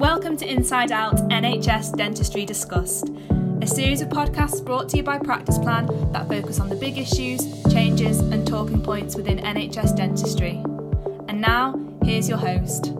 [0.00, 3.10] Welcome to Inside Out NHS Dentistry Discussed,
[3.60, 6.96] a series of podcasts brought to you by Practice Plan that focus on the big
[6.96, 10.52] issues, changes, and talking points within NHS dentistry.
[11.28, 12.94] And now, here's your host.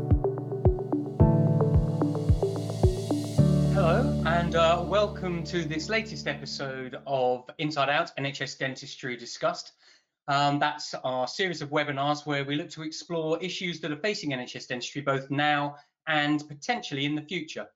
[3.73, 9.73] Hello, and uh, welcome to this latest episode of Inside Out NHS Dentistry Discussed.
[10.29, 14.33] Um, that's our series of webinars where we look to explore issues that are facing
[14.33, 15.77] NHS dentistry both now
[16.07, 17.67] and potentially in the future.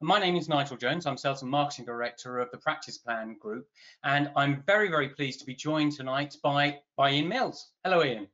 [0.00, 1.06] My name is Nigel Jones.
[1.06, 3.68] I'm Sales and Marketing Director of the Practice Plan Group,
[4.02, 7.70] and I'm very, very pleased to be joined tonight by, by Ian Mills.
[7.84, 8.26] Hello, Ian.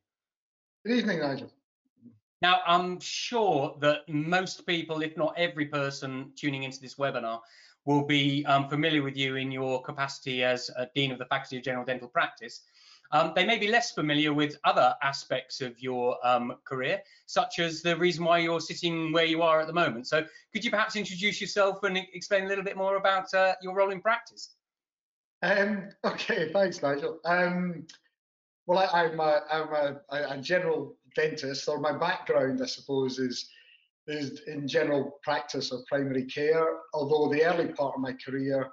[0.87, 1.53] Good evening, Nigel.
[2.41, 7.41] Now, I'm sure that most people, if not every person tuning into this webinar,
[7.85, 11.65] will be um, familiar with you in your capacity as Dean of the Faculty of
[11.65, 12.63] General Dental Practice.
[13.11, 17.81] Um, they may be less familiar with other aspects of your um, career, such as
[17.81, 20.07] the reason why you're sitting where you are at the moment.
[20.07, 23.75] So could you perhaps introduce yourself and explain a little bit more about uh, your
[23.75, 24.57] role in practice?
[25.43, 27.19] Um, okay, thanks, Nigel.
[27.25, 27.87] Um,
[28.67, 30.01] well, I, am a, I'm a,
[30.35, 33.49] a, general dentist, or my background, I suppose, is
[34.09, 36.67] is in general practice of primary care.
[36.95, 38.69] Although the early part of my career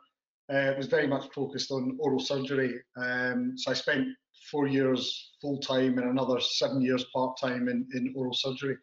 [0.54, 4.08] uh, was very much focused on oral surgery, um, so I spent
[4.52, 8.78] four years full time and another seven years part time in, in oral surgery.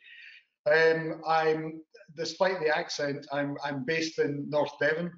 [0.66, 1.80] Um, I'm,
[2.16, 5.12] despite the accent, I'm, I'm based in North Devon.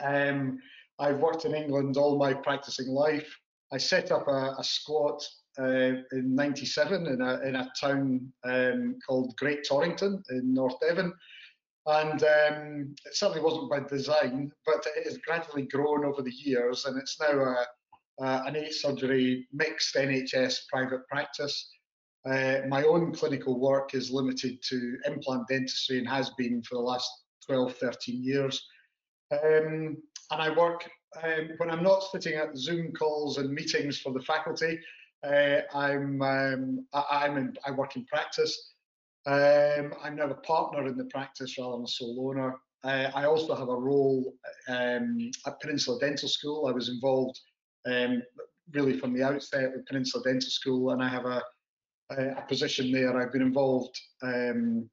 [0.00, 0.58] Um,
[0.98, 3.28] I've worked in England all my practicing life.
[3.72, 5.22] I set up a, a squat
[5.58, 11.12] uh, in '97 in a in a town um, called Great Torrington in North Devon,
[11.86, 16.84] and um, it certainly wasn't by design, but it has gradually grown over the years,
[16.86, 17.66] and it's now a
[18.18, 21.70] an eight surgery mixed NHS private practice.
[22.26, 26.80] Uh, my own clinical work is limited to implant dentistry and has been for the
[26.80, 27.10] last
[27.46, 28.66] 12, 13 years.
[29.30, 29.96] Um,
[30.30, 30.88] and I work
[31.22, 34.78] um, when I'm not sitting at Zoom calls and meetings for the faculty.
[35.22, 38.73] Uh, I'm um, I, am in, I work in practice.
[39.26, 42.56] Um, I'm now a partner in the practice rather than a sole owner.
[42.84, 44.34] Uh, I also have a role
[44.68, 46.66] um, at Peninsula Dental School.
[46.66, 47.40] I was involved
[47.86, 48.22] um,
[48.72, 51.42] really from the outset with Peninsula Dental School, and I have a,
[52.10, 53.18] a, position there.
[53.18, 54.88] I've been involved um,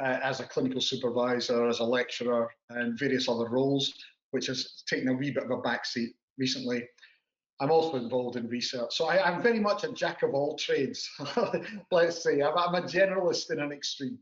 [0.00, 3.94] uh, as a clinical supervisor, as a lecturer, and various other roles,
[4.32, 6.08] which has taken a wee bit of a backseat
[6.38, 6.82] recently.
[7.60, 8.96] I'm also involved in research.
[8.96, 11.08] So I, am very much a jack of all trades,
[11.90, 12.40] let's say.
[12.40, 14.18] I'm, I'm, a generalist in an extreme.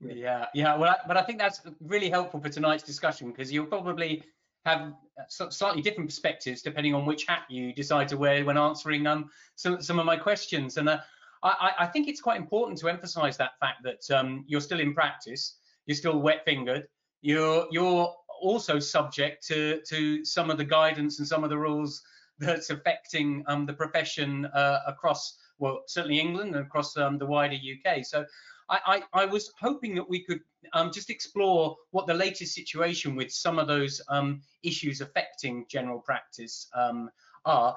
[0.00, 0.76] Yeah, yeah.
[0.76, 4.22] Well, but I think that's really helpful for tonight's discussion because you'll probably
[4.64, 4.94] have
[5.28, 9.80] slightly different perspectives depending on which hat you decide to wear when answering um, some,
[9.80, 10.76] some of my questions.
[10.76, 10.98] And uh,
[11.42, 14.92] I, I, think it's quite important to emphasize that fact that um, you're still in
[14.92, 16.86] practice, you're still wet fingered,
[17.22, 22.02] you're, you're also subject to, to some of the guidance and some of the rules
[22.38, 27.56] that's affecting um, the profession uh, across, well, certainly England and across um, the wider
[27.56, 28.04] UK.
[28.04, 28.24] So
[28.68, 30.40] I, I, I was hoping that we could
[30.72, 36.00] um, just explore what the latest situation with some of those um, issues affecting general
[36.00, 37.10] practice um,
[37.44, 37.76] are.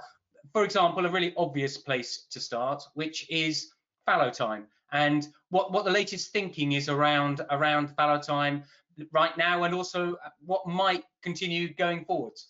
[0.53, 3.71] For example, a really obvious place to start, which is
[4.05, 8.63] fallow time, and what, what the latest thinking is around around fallow time
[9.11, 12.47] right now, and also what might continue going forwards.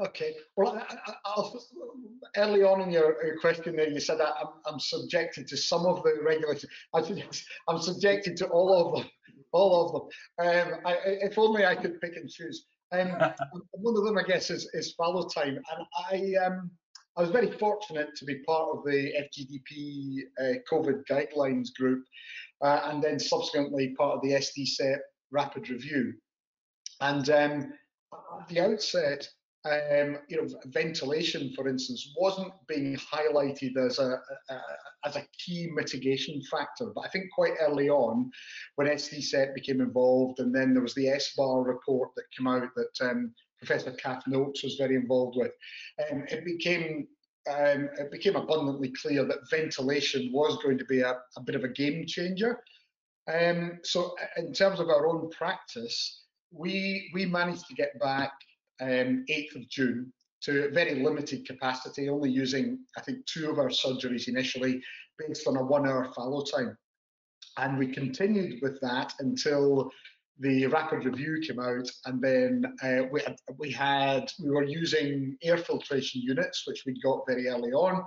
[0.00, 0.34] Okay.
[0.56, 0.82] Well,
[1.26, 1.60] I, will
[2.36, 5.84] early on in your, your, question there, you said that I'm, I'm, subjected to some
[5.84, 6.72] of the regulations.
[6.94, 7.02] I
[7.68, 9.10] I'm subjected to all of them.
[9.52, 9.92] All of
[10.38, 10.72] them.
[10.72, 12.64] Um, I, if only I could pick and choose.
[12.92, 13.08] Um,
[13.72, 16.70] one of them, I guess, is, is fallow time, and I um,
[17.16, 22.04] I was very fortunate to be part of the FGDP uh, COVID guidelines group,
[22.62, 24.98] uh, and then subsequently part of the SDCEP
[25.32, 26.14] rapid review.
[27.00, 27.72] And um,
[28.12, 29.28] at the outset,
[29.64, 34.60] um, you know, ventilation, for instance, wasn't being highlighted as a, a,
[35.04, 36.86] as a key mitigation factor.
[36.94, 38.30] But I think quite early on,
[38.76, 43.10] when SDCEP became involved, and then there was the SBAR report that came out that
[43.10, 45.52] um, Professor Cath Noakes was very involved with,
[46.10, 47.06] um, it became
[47.48, 51.64] um, it became abundantly clear that ventilation was going to be a, a bit of
[51.64, 52.62] a game changer.
[53.32, 58.32] Um, so, in terms of our own practice, we we managed to get back
[58.80, 60.12] um, 8th of June
[60.42, 64.82] to a very limited capacity, only using, I think, two of our surgeries initially
[65.18, 66.76] based on a one hour fallow time.
[67.58, 69.90] And we continued with that until
[70.38, 75.36] the rapid review came out, and then uh, we, had, we had we were using
[75.42, 78.02] air filtration units, which we got very early on,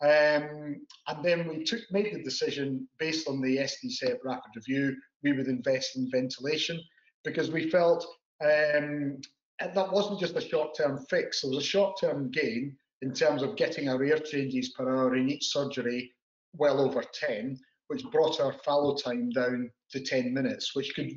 [0.00, 5.32] Um, and then we took made the decision based on the SDCEP rapid review, we
[5.32, 6.80] would invest in ventilation
[7.24, 8.06] because we felt
[8.40, 9.20] um,
[9.60, 11.42] that wasn't just a short-term fix.
[11.42, 15.30] It was a short-term gain in terms of getting our air changes per hour in
[15.30, 16.12] each surgery
[16.54, 17.58] well over 10,
[17.88, 21.10] which brought our fallow time down to 10 minutes, which could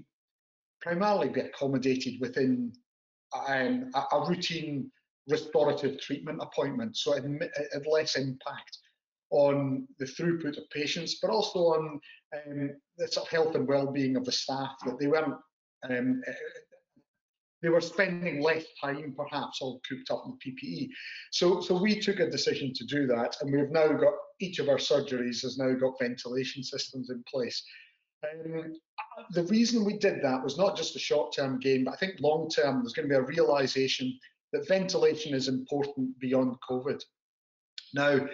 [0.82, 2.72] primarily be accommodated within
[3.48, 4.92] um, a, a, routine
[5.30, 6.98] restorative treatment appointment.
[6.98, 7.24] So it
[7.72, 8.78] had less impact
[9.30, 12.00] on the throughput of patients, but also on
[12.36, 15.36] um, the sort of health and well-being of the staff, that they weren't
[15.90, 16.22] um,
[17.62, 20.90] they were spending less time perhaps all cooped up in PPE.
[21.32, 24.70] So, so we took a decision to do that, and we've now got each of
[24.70, 27.64] our surgeries has now got ventilation systems in place.
[28.24, 28.74] Um,
[29.32, 32.82] the reason we did that was not just a short-term gain, but I think long-term
[32.82, 34.18] there's going to be a realization
[34.54, 37.02] that ventilation is important beyond COVID.
[37.94, 38.28] Now,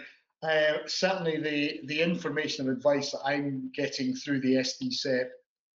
[0.43, 5.27] uh, certainly the, the information and advice that I'm getting through the SDCEP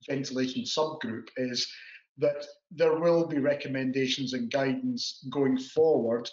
[0.09, 1.71] ventilation subgroup is
[2.19, 6.29] that there will be recommendations and guidance going forward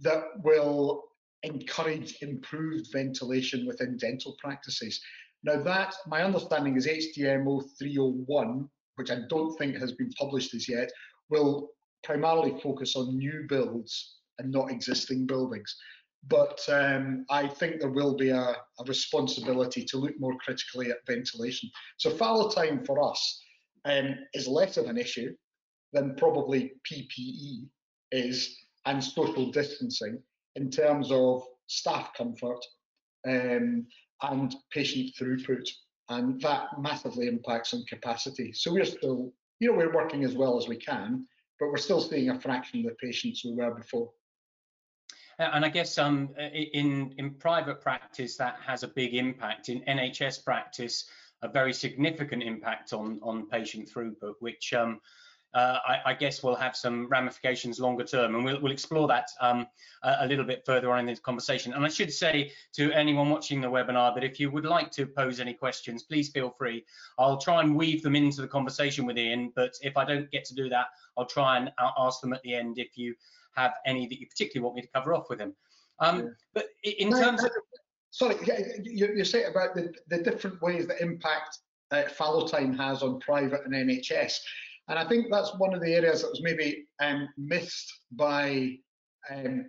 [0.00, 1.04] that will
[1.42, 5.00] encourage improved ventilation within dental practices.
[5.42, 10.68] Now that, my understanding is HDMO 301, which I don't think has been published as
[10.68, 10.90] yet,
[11.28, 11.70] will
[12.02, 15.76] primarily focus on new builds and not existing buildings.
[16.28, 21.06] But um, I think there will be a, a responsibility to look more critically at
[21.06, 21.70] ventilation.
[21.98, 23.42] So fallow time for us
[23.86, 25.34] um, is less of an issue
[25.92, 27.66] than probably PPE
[28.12, 30.18] is and social distancing
[30.54, 32.60] in terms of staff comfort
[33.28, 33.86] um,
[34.22, 35.68] and patient throughput.
[36.08, 38.52] And that massively impacts on capacity.
[38.52, 41.26] So we're still, you know, we're working as well as we can,
[41.58, 44.10] but we're still seeing a fraction of the patients we were before.
[45.38, 49.68] And I guess um, in in private practice that has a big impact.
[49.68, 51.10] In NHS practice,
[51.46, 55.00] a very significant impact on on patient throughput, which um,
[55.54, 59.28] uh, I, I, guess will have some ramifications longer term, and we'll, we'll explore that
[59.40, 59.66] um,
[60.02, 61.72] a, a, little bit further on in this conversation.
[61.72, 65.06] And I should say to anyone watching the webinar that if you would like to
[65.06, 66.84] pose any questions, please feel free.
[67.18, 70.44] I'll try and weave them into the conversation with Ian, but if I don't get
[70.46, 73.14] to do that, I'll try and uh, ask them at the end if you
[73.54, 75.54] have any that you particularly want me to cover off with him.
[76.00, 76.24] Um, yeah.
[76.52, 77.52] But in no, terms no, of
[78.16, 78.36] sorry,
[78.82, 81.58] you, you say about the, the different ways that impact
[81.90, 84.38] uh, fallow time has on private and NHS.
[84.88, 88.76] And I think that's one of the areas that was maybe um, missed by
[89.30, 89.66] um,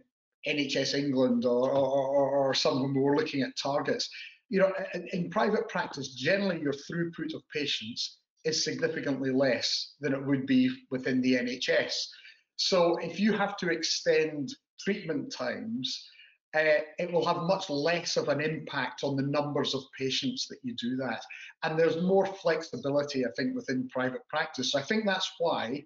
[0.47, 4.09] NHS England or, or, or we were looking at targets.
[4.47, 10.13] You know, in, in private practice, generally your throughput of patients is significantly less than
[10.13, 11.93] it would be within the NHS.
[12.55, 16.07] So if you have to extend treatment times,
[16.55, 20.59] uh, it will have much less of an impact on the numbers of patients that
[20.63, 21.21] you do that.
[21.63, 24.71] And there's more flexibility, I think, within private practice.
[24.71, 25.83] So I think that's why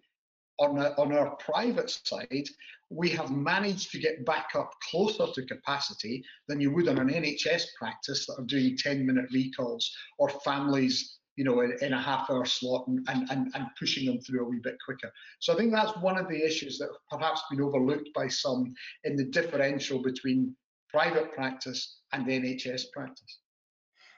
[0.60, 2.48] on, a, on our private side,
[2.90, 7.10] we have managed to get back up closer to capacity than you would on an
[7.10, 12.02] NHS practice that are doing 10 minute recalls or families you know, in, in, a
[12.02, 15.12] half hour slot and, and, and pushing them through a wee bit quicker.
[15.40, 18.74] So I think that's one of the issues that perhaps been overlooked by some
[19.04, 20.56] in the differential between
[20.90, 23.40] private practice and NHS practice.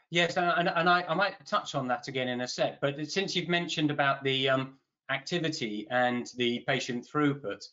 [0.09, 3.35] Yes, and, and I, I, might touch on that again in a sec, but since
[3.35, 4.77] you've mentioned about the um,
[5.09, 7.63] activity and the patient throughput,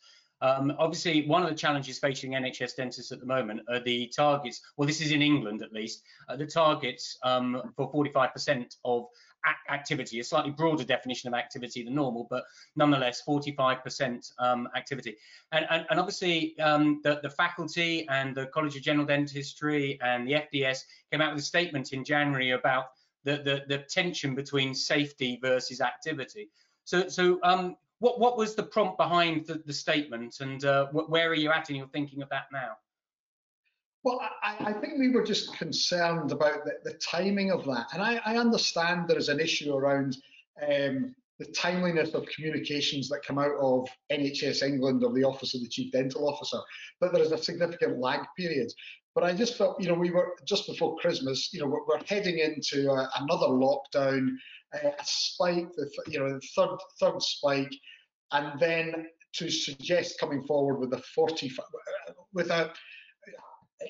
[0.42, 4.62] um, obviously, one of the challenges facing NHS dentists at the moment are the targets.
[4.76, 6.02] Well, this is in England at least.
[6.28, 9.04] Uh, the targets um, for 45% of
[9.70, 12.44] activity, a slightly broader definition of activity than normal, but
[12.76, 15.16] nonetheless 45% um, activity.
[15.52, 20.26] And, and, and obviously um, the, the, faculty and the College of General Dentistry and
[20.28, 20.80] the FDS
[21.10, 22.86] came out with a statement in January about
[23.24, 26.50] the, the, the tension between safety versus activity.
[26.84, 31.28] So, so um, what, what was the prompt behind the, the statement and uh, where
[31.28, 32.76] are you at in your thinking of that now?
[34.02, 37.88] Well, I, I, think we were just concerned about the, the timing of that.
[37.92, 40.16] And I, I, understand there is an issue around
[40.62, 45.60] um, the timeliness of communications that come out of NHS England or the Office of
[45.60, 46.58] the Chief Dental Officer,
[46.98, 48.72] but there is a significant lag period.
[49.14, 52.04] But I just felt, you know, we were just before Christmas, you know, we're, we're
[52.06, 54.30] heading into a, another lockdown,
[54.74, 57.72] uh, a spike, the, you know, the third, third spike,
[58.32, 61.52] and then to suggest coming forward with a 40,
[62.32, 62.72] with a,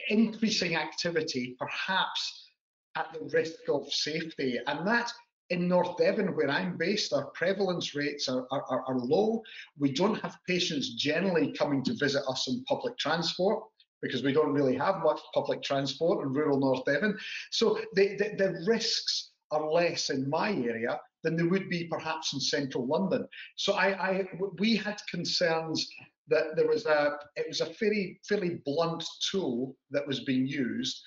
[0.08, 2.50] increasing activity, perhaps
[2.96, 4.58] at the risk of safety.
[4.66, 5.12] And that
[5.50, 9.42] in North Devon, where I'm based, our prevalence rates are, are, are, low.
[9.78, 13.64] We don't have patients generally coming to visit us in public transport.
[14.02, 17.18] because we don't really have much public transport in rural North Devon.
[17.50, 22.32] So the, the, the risks are less in my area than they would be perhaps
[22.32, 23.26] in central London.
[23.56, 24.28] So I, I
[24.58, 25.86] we had concerns
[26.30, 31.02] that there was a it was a fairly fairly blunt tool that was being used,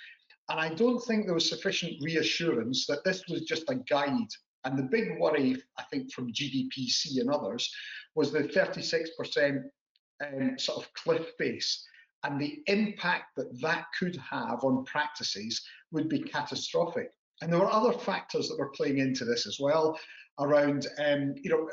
[0.50, 4.30] and I don't think there was sufficient reassurance that this was just a guide.
[4.66, 7.70] And the big worry, I think, from GDPC and others,
[8.16, 9.62] was the 36%
[10.26, 11.86] um, sort of cliff base
[12.24, 15.62] and the impact that that could have on practices
[15.92, 17.12] would be catastrophic.
[17.42, 19.98] And there were other factors that were playing into this as well
[20.40, 21.70] around, um, you know,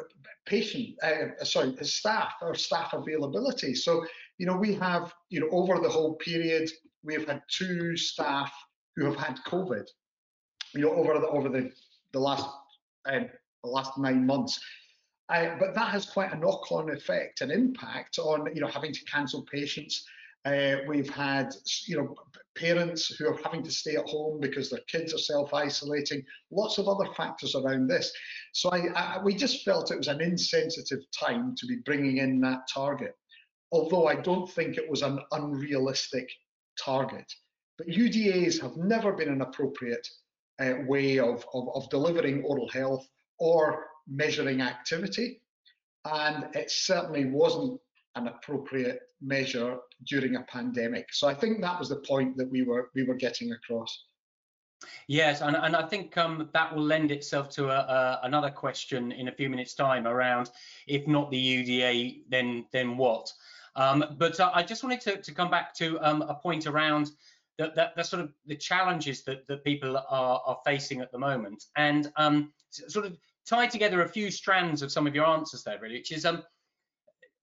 [0.46, 3.74] patient, uh, sorry, staff or staff availability.
[3.74, 4.04] So,
[4.38, 6.70] you know, we have, you know, over the whole period,
[7.02, 8.52] we've had two staff
[8.96, 9.86] who have had COVID,
[10.74, 11.70] you know, over the over the
[12.12, 12.46] the last
[13.06, 13.28] um,
[13.62, 14.60] the last nine months.
[15.28, 19.04] Uh, but that has quite a knock-on effect and impact on, you know, having to
[19.04, 20.04] cancel patients.
[20.44, 21.54] Uh, we've had,
[21.86, 22.14] you know,
[22.56, 26.24] parents who are having to stay at home because their kids are self-isolating.
[26.50, 28.12] Lots of other factors around this.
[28.52, 32.40] So I, I, we just felt it was an insensitive time to be bringing in
[32.40, 33.14] that target.
[33.72, 36.28] Although I don't think it was an unrealistic
[36.82, 37.30] target.
[37.78, 40.06] But UDAs have never been an appropriate
[40.60, 43.06] uh, way of, of, of delivering oral health
[43.38, 45.40] or measuring activity.
[46.04, 47.80] And it certainly wasn't
[48.20, 51.12] an appropriate measure during a pandemic.
[51.12, 54.04] So I think that was the point that we were we were getting across.
[55.08, 59.12] Yes, and, and I think um, that will lend itself to a, a, another question
[59.12, 60.50] in a few minutes' time around
[60.86, 63.30] if not the UDA, then then what?
[63.76, 67.10] Um, but uh, I just wanted to, to come back to um, a point around
[67.58, 71.64] the, the, sort of the challenges that, that people are, are facing at the moment,
[71.76, 75.78] and um, sort of tie together a few strands of some of your answers there,
[75.80, 76.42] really, which is um,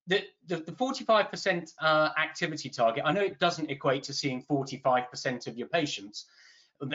[0.08, 5.48] the, the, the 45% uh, activity target, I know it doesn't equate to seeing 45%
[5.48, 6.26] of your patients,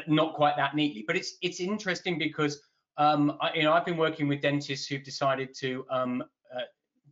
[0.07, 2.63] not quite that neatly, but it's it's interesting because
[2.97, 6.23] um, I, you know I've been working with dentists who've decided to um,
[6.55, 6.61] uh,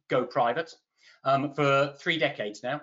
[0.08, 0.72] go private
[1.24, 2.80] um, for three decades now,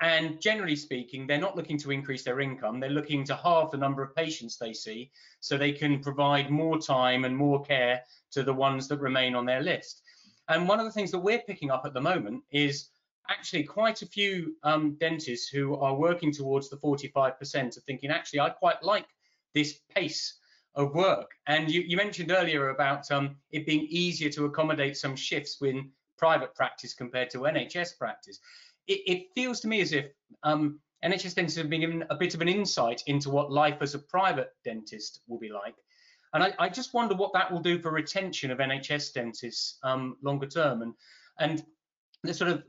[0.00, 2.80] and generally speaking, they're not looking to increase their income.
[2.80, 5.10] They're looking to halve the number of patients they see
[5.40, 9.46] so they can provide more time and more care to the ones that remain on
[9.46, 10.02] their list.
[10.48, 12.88] And one of the things that we're picking up at the moment is
[13.28, 18.40] actually quite a few um, dentists who are working towards the 45% of thinking, actually,
[18.40, 19.06] I quite like
[19.54, 20.38] this pace
[20.74, 21.30] of work.
[21.46, 25.90] And you, you mentioned earlier about um, it being easier to accommodate some shifts in
[26.16, 28.38] private practice compared to NHS practice.
[28.86, 30.06] It, it feels to me as if
[30.42, 33.94] um, NHS dentists have been given a bit of an insight into what life as
[33.94, 35.74] a private dentist will be like.
[36.34, 40.16] And I, I, just wonder what that will do for retention of NHS dentists um,
[40.22, 40.82] longer term.
[40.82, 40.94] And
[41.38, 41.64] and
[42.22, 42.62] the sort of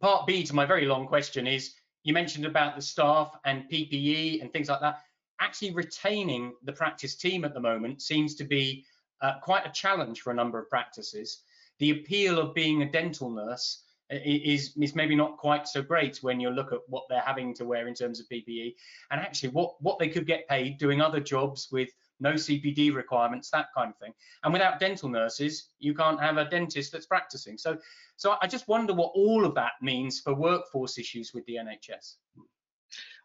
[0.00, 4.40] part B to my very long question is you mentioned about the staff and PPE
[4.40, 5.00] and things like that.
[5.40, 8.84] Actually retaining the practice team at the moment seems to be
[9.20, 11.42] uh, quite a challenge for a number of practices.
[11.78, 16.38] The appeal of being a dental nurse is, is maybe not quite so great when
[16.38, 18.74] you look at what they're having to wear in terms of PPE
[19.10, 21.88] and actually what, what they could get paid doing other jobs with
[22.20, 24.12] no CPD requirements, that kind of thing.
[24.42, 27.58] And without dental nurses, you can't have a dentist that's practicing.
[27.58, 27.76] So,
[28.16, 32.16] so I just wonder what all of that means for workforce issues with the NHS.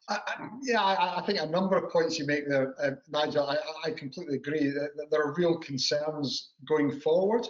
[0.09, 0.19] I,
[0.63, 3.47] yeah, I, I, think a number of points you make there, uh, Nigel.
[3.47, 7.47] I, I, completely agree that, that, there are real concerns going forward,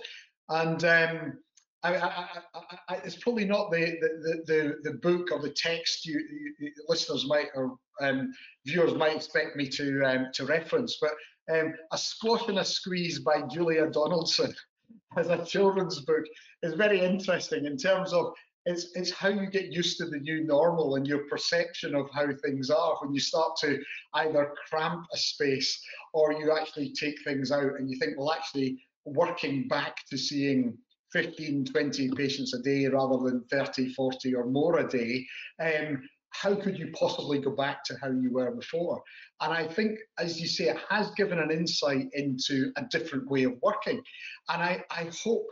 [0.49, 1.37] and um,
[1.83, 6.19] it's probably not the, the the, the book or the text you,
[6.59, 8.33] you listeners might or um,
[8.65, 11.11] viewers might expect me to um, to reference, but
[11.53, 14.53] um, A Squash and a Squeeze by Julia Donaldson
[15.17, 16.23] as a children's book.
[16.61, 18.33] Is very interesting in terms of
[18.65, 22.27] it's, it's how you get used to the new normal and your perception of how
[22.43, 23.79] things are when you start to
[24.15, 25.81] either cramp a space
[26.13, 30.77] or you actually take things out and you think, well, actually working back to seeing
[31.11, 35.25] 15, 20 patients a day rather than 30, 40 or more a day
[35.61, 36.01] um,
[36.31, 39.01] how could you possibly go back to how you were before?
[39.41, 43.43] And I think, as you say, it has given an insight into a different way
[43.43, 44.01] of working.
[44.47, 45.47] And I, I hope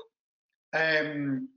[0.73, 1.49] um,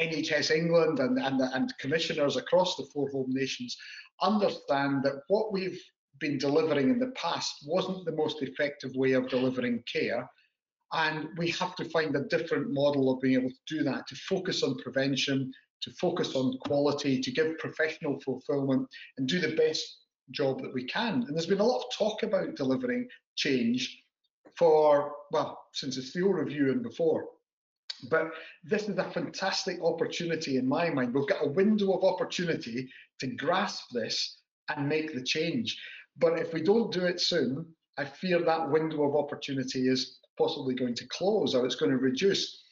[0.00, 3.76] NHS England and, and, and commissioners across the four home nations
[4.20, 5.80] understand that what we've
[6.18, 10.28] been delivering in the past wasn't the most effective way of delivering care.
[10.92, 14.16] And we have to find a different model of being able to do that, to
[14.28, 19.84] focus on prevention, to focus on quality, to give professional fulfillment, and do the best
[20.30, 21.24] job that we can.
[21.26, 24.02] And there's been a lot of talk about delivering change
[24.56, 27.24] for, well, since it's the Steele review and before.
[28.10, 28.32] But
[28.64, 31.14] this is a fantastic opportunity in my mind.
[31.14, 32.88] We've got a window of opportunity
[33.20, 35.80] to grasp this and make the change.
[36.18, 40.74] But if we don't do it soon, I fear that window of opportunity is possibly
[40.74, 42.64] going to close or it's going to reduce.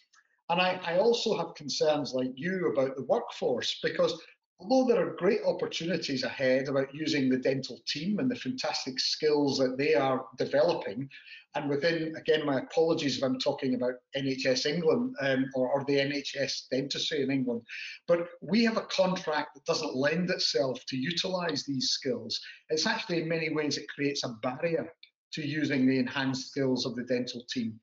[0.48, 4.20] And I, I also have concerns like you about the workforce because
[4.60, 9.58] although there are great opportunities ahead about using the dental team and the fantastic skills
[9.58, 11.08] that they are developing,
[11.56, 15.96] and within, again, my apologies if I'm talking about NHS England um, or, or, the
[15.96, 17.62] NHS dentistry in England,
[18.06, 22.40] but we have a contract that doesn't lend itself to utilise these skills.
[22.68, 24.92] It's actually, in many ways, it creates a barrier
[25.32, 27.78] to using the enhanced skills of the dental team.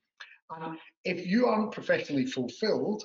[0.50, 3.04] And if you aren't professionally fulfilled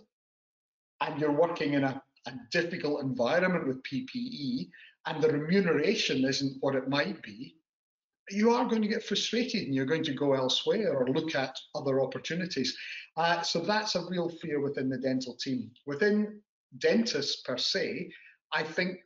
[1.02, 4.70] and you're working in a, a difficult environment with PPE
[5.06, 7.56] and the remuneration isn't what it might be,
[8.30, 11.58] you are going to get frustrated and you're going to go elsewhere or look at
[11.76, 12.76] other opportunities.
[13.18, 15.70] Uh, so that's a real fear within the dental team.
[15.86, 16.40] Within
[16.78, 18.10] dentists per se,
[18.54, 19.00] I think,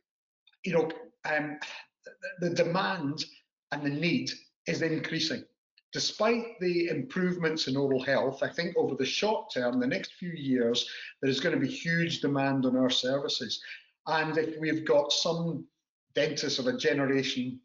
[0.64, 0.88] you know,
[1.28, 1.58] um,
[2.04, 3.24] the, the demand
[3.72, 4.30] and the need
[4.68, 5.44] is increasing.
[5.92, 10.30] Despite the improvements in oral health, I think over the short term, the next few
[10.30, 10.88] years,
[11.20, 13.60] there is going to be huge demand on our services.
[14.06, 15.66] And if we've got some
[16.14, 17.60] dentists of a generation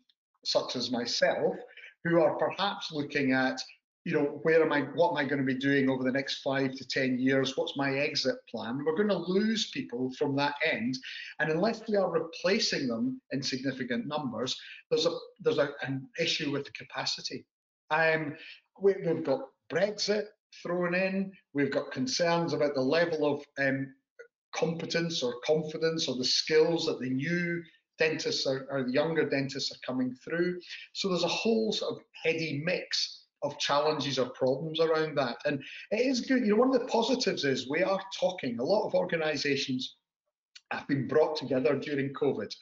[0.45, 1.55] such as myself,
[2.03, 3.61] who are perhaps looking at,
[4.05, 6.41] you know, where am I, what am I going to be doing over the next
[6.41, 7.55] five to 10 years?
[7.55, 8.83] What's my exit plan?
[8.85, 10.97] We're going to lose people from that end.
[11.39, 16.51] And unless we are replacing them in significant numbers, there's a there's a, an issue
[16.51, 17.45] with the capacity.
[17.91, 18.35] Um,
[18.81, 19.41] we, we've got
[19.71, 20.25] Brexit
[20.61, 21.31] thrown in.
[21.53, 23.93] We've got concerns about the level of um,
[24.53, 27.63] competence or confidence or the skills that the new
[27.97, 30.59] dentists are, or the younger dentists are coming through.
[30.93, 33.12] So there's a whole sort of heady mix
[33.43, 35.37] of challenges or problems around that.
[35.45, 36.45] And it is good.
[36.45, 39.97] You know, one of the positives is we are talking, a lot of organizations
[40.71, 42.53] have been brought together during COVID.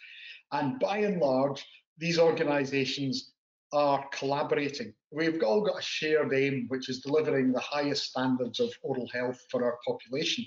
[0.52, 1.66] And by and large,
[1.98, 3.32] these organizations
[3.74, 4.94] are collaborating.
[5.12, 9.40] We've all got a shared aim, which is delivering the highest standards of oral health
[9.50, 10.46] for our population.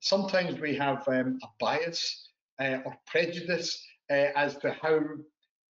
[0.00, 5.00] Sometimes we have um, a bias uh, or prejudice uh, as to how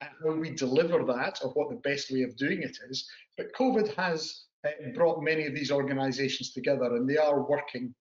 [0.02, 3.10] how we deliver that or what the best way of doing it is.
[3.38, 7.94] But COVID has uh, brought many of these organisations together, and they are working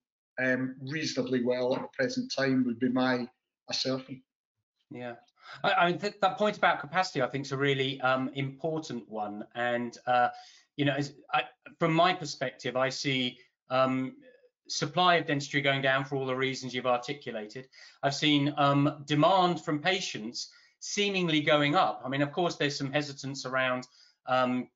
[0.43, 2.65] um, reasonably well at the present time.
[2.65, 3.29] Would be my
[3.69, 4.23] assertion.
[4.91, 5.15] Yeah.
[5.65, 9.09] I, I mean, th that point about capacity, I think, is a really um, important
[9.09, 9.45] one.
[9.55, 10.29] And, uh,
[10.77, 10.97] you know,
[11.33, 11.43] I,
[11.79, 14.17] from my perspective, I see um,
[14.69, 17.69] supply of dentistry going down for all the reasons you've articulated.
[18.03, 22.03] I've seen um, demand from patients seemingly going up.
[22.05, 23.87] I mean, of course, there's some hesitance around
[24.27, 24.69] um,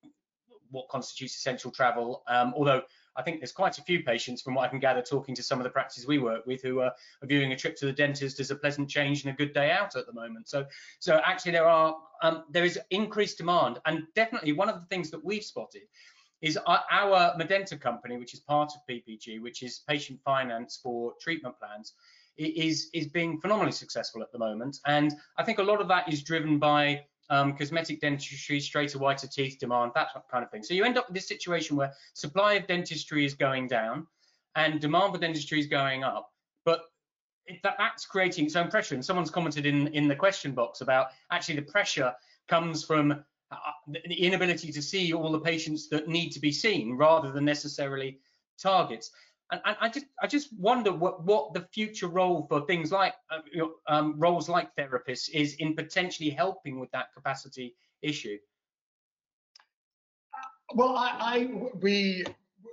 [0.71, 2.83] what constitutes essential travel, um, although
[3.17, 5.59] I think there's quite a few patients, from what I can gather, talking to some
[5.59, 6.91] of the practices we work with, who are
[7.23, 9.95] viewing a trip to the dentist as a pleasant change and a good day out
[9.95, 10.49] at the moment.
[10.49, 10.65] So,
[10.99, 15.11] so actually, there are um, there is increased demand, and definitely one of the things
[15.11, 15.83] that we've spotted
[16.41, 21.55] is our Medenta company, which is part of PPG, which is patient finance for treatment
[21.57, 21.93] plans,
[22.37, 24.79] is is being phenomenally successful at the moment.
[24.85, 29.27] And I think a lot of that is driven by um, cosmetic dentistry, straighter, whiter
[29.27, 30.63] teeth demand, that kind of thing.
[30.63, 34.07] So you end up with this situation where supply of dentistry is going down
[34.55, 36.31] and demand for dentistry is going up.
[36.65, 36.81] But
[37.63, 38.95] that, that's creating its own pressure.
[38.95, 42.13] And someone's commented in, in the question box about actually the pressure
[42.47, 43.11] comes from
[43.51, 47.45] uh, the inability to see all the patients that need to be seen rather than
[47.45, 48.19] necessarily
[48.59, 49.11] targets.
[49.51, 53.13] And, and I just I just wonder what what the future role for things like
[53.29, 58.37] uh, um, roles like therapists is in potentially helping with that capacity issue.
[60.73, 62.25] Well, I, I we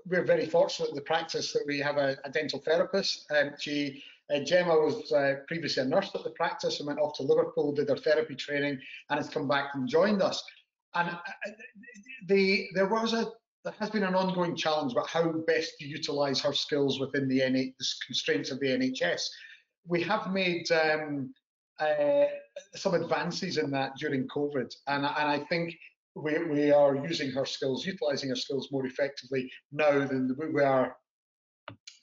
[0.07, 3.31] we're very fortunate in the practice that we have a, a dental therapist.
[3.31, 7.15] Um, she uh, Gemma was uh, previously a nurse at the practice and went off
[7.17, 8.79] to Liverpool, did her therapy training,
[9.11, 10.43] and has come back and joined us.
[10.95, 11.17] And uh,
[12.29, 13.31] the, there was a
[13.65, 17.41] there has been an ongoing challenge about how best to utilise her skills within the,
[17.41, 19.23] NH, the constraints of the NHS.
[19.87, 21.33] We have made um,
[21.79, 22.25] uh,
[22.75, 25.75] some advances in that during COVID, and, and I think
[26.15, 30.93] we, we are using her skills, utilising her skills more effectively now than we were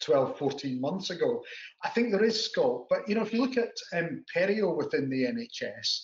[0.02, 1.44] 12, 14 months ago.
[1.84, 5.10] I think there is scope, but you know, if you look at um, perio within
[5.10, 6.00] the NHS,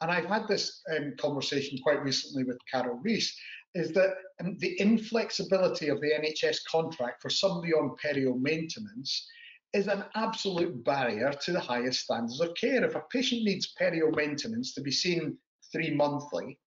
[0.00, 3.36] and I've had this um, conversation quite recently with Carol Rees,
[3.74, 9.28] is that um, the inflexibility of the NHS contract for somebody on perio maintenance
[9.72, 12.84] is an absolute barrier to the highest standards of care.
[12.84, 15.36] If a patient needs perio maintenance to be seen
[15.72, 16.58] three monthly,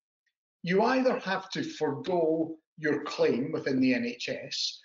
[0.61, 4.77] you either have to forego your claim within the NHS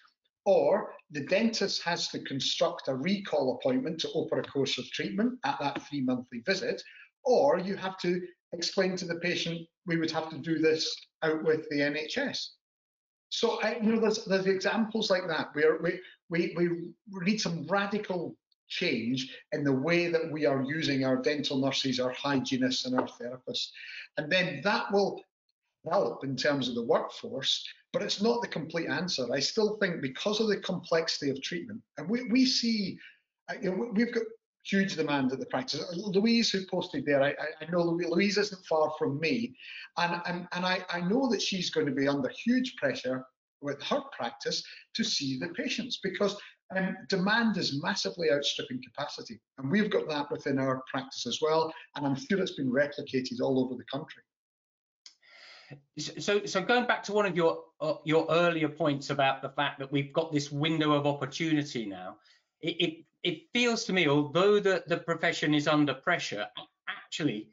[0.49, 5.39] or the dentist has to construct a recall appointment to open a course of treatment
[5.45, 6.83] at that three monthly visit,
[7.25, 8.19] or you have to
[8.53, 12.49] explain to the patient we would have to do this out with the NHS.
[13.31, 16.71] So I, you know, there's there's examples like that where we we we
[17.25, 18.37] need some radical
[18.69, 23.07] change in the way that we are using our dental nurses, our hygienists, and our
[23.07, 23.69] therapists,
[24.17, 25.21] and then that will
[25.91, 27.67] help in terms of the workforce.
[27.93, 29.27] But it's not the complete answer.
[29.33, 32.99] I still think because of the complexity of treatment, and we we see,
[33.51, 34.25] uh, you know, we've got
[34.69, 35.83] huge demand at the practice.
[35.97, 39.55] Louise, who posted there, I, I know Louise isn't far from me,
[39.97, 43.25] and, and, and I, I know that she's going to be under huge pressure
[43.61, 44.63] with her practice
[44.95, 46.37] to see the patients because
[46.77, 49.41] um, demand is massively outstripping capacity.
[49.59, 51.73] And we've got that within our practice as well.
[51.97, 54.23] And I'm sure it's been replicated all over the country.
[55.99, 59.79] So, so going back to one of your uh, your earlier points about the fact
[59.81, 62.17] that we've got this window of opportunity now,
[62.63, 66.47] it, it it feels to me, although the, the profession is under pressure,
[66.89, 67.49] actually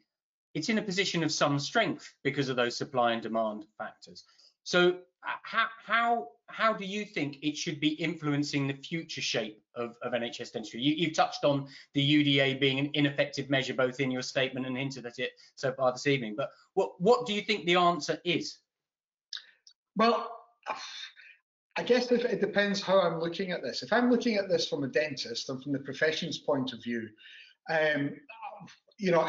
[0.56, 4.24] it's in a position of some strength because of those supply and demand factors.
[4.64, 4.88] So
[5.22, 9.96] uh, how how how do you think it should be influencing the future shape of,
[10.02, 10.80] of NHS dentistry?
[10.80, 14.78] You, have touched on the UDA being an ineffective measure both in your statement and
[14.78, 16.34] hinted at it so far this evening.
[16.34, 18.56] But what what do you think the answer is?
[19.94, 20.30] Well,
[21.78, 23.82] I guess it depends how I'm looking at this.
[23.82, 27.08] If I'm looking at this from a dentist and from the profession's point of view,
[27.68, 28.12] um,
[28.98, 29.28] you know,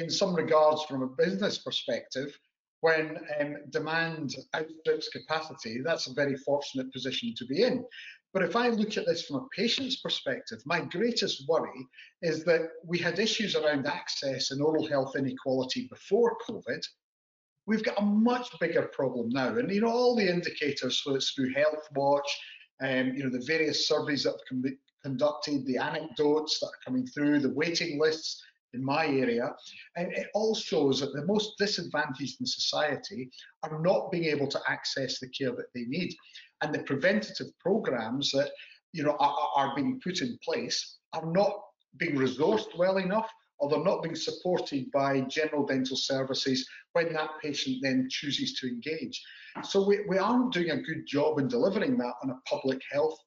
[0.00, 2.36] in some regards, from a business perspective,
[2.80, 7.84] when um, demand outstrips capacity, that's a very fortunate position to be in.
[8.32, 11.86] But if I look at this from a patient's perspective, my greatest worry
[12.20, 16.82] is that we had issues around access and oral health inequality before COVID,
[17.66, 21.30] We've got a much bigger problem now, and you know all the indicators, whether it's
[21.30, 22.28] through Healthwatch,
[22.82, 27.06] um, you know the various surveys that have been conducted, the anecdotes that are coming
[27.06, 28.42] through, the waiting lists
[28.74, 29.54] in my area,
[29.96, 33.30] and it all shows that the most disadvantaged in society
[33.62, 36.14] are not being able to access the care that they need,
[36.60, 38.50] and the preventative programs that
[38.92, 41.52] you know are, are being put in place are not
[41.96, 47.30] being resourced well enough or they're not being supported by general dental services when that
[47.42, 49.22] patient then chooses to engage.
[49.62, 53.18] So we, we aren't doing a good job in delivering that on a public health,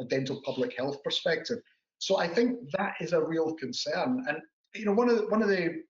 [0.00, 1.58] a dental public health perspective.
[1.98, 4.24] So I think that is a real concern.
[4.28, 4.38] And
[4.74, 5.82] you know, one of the, one of the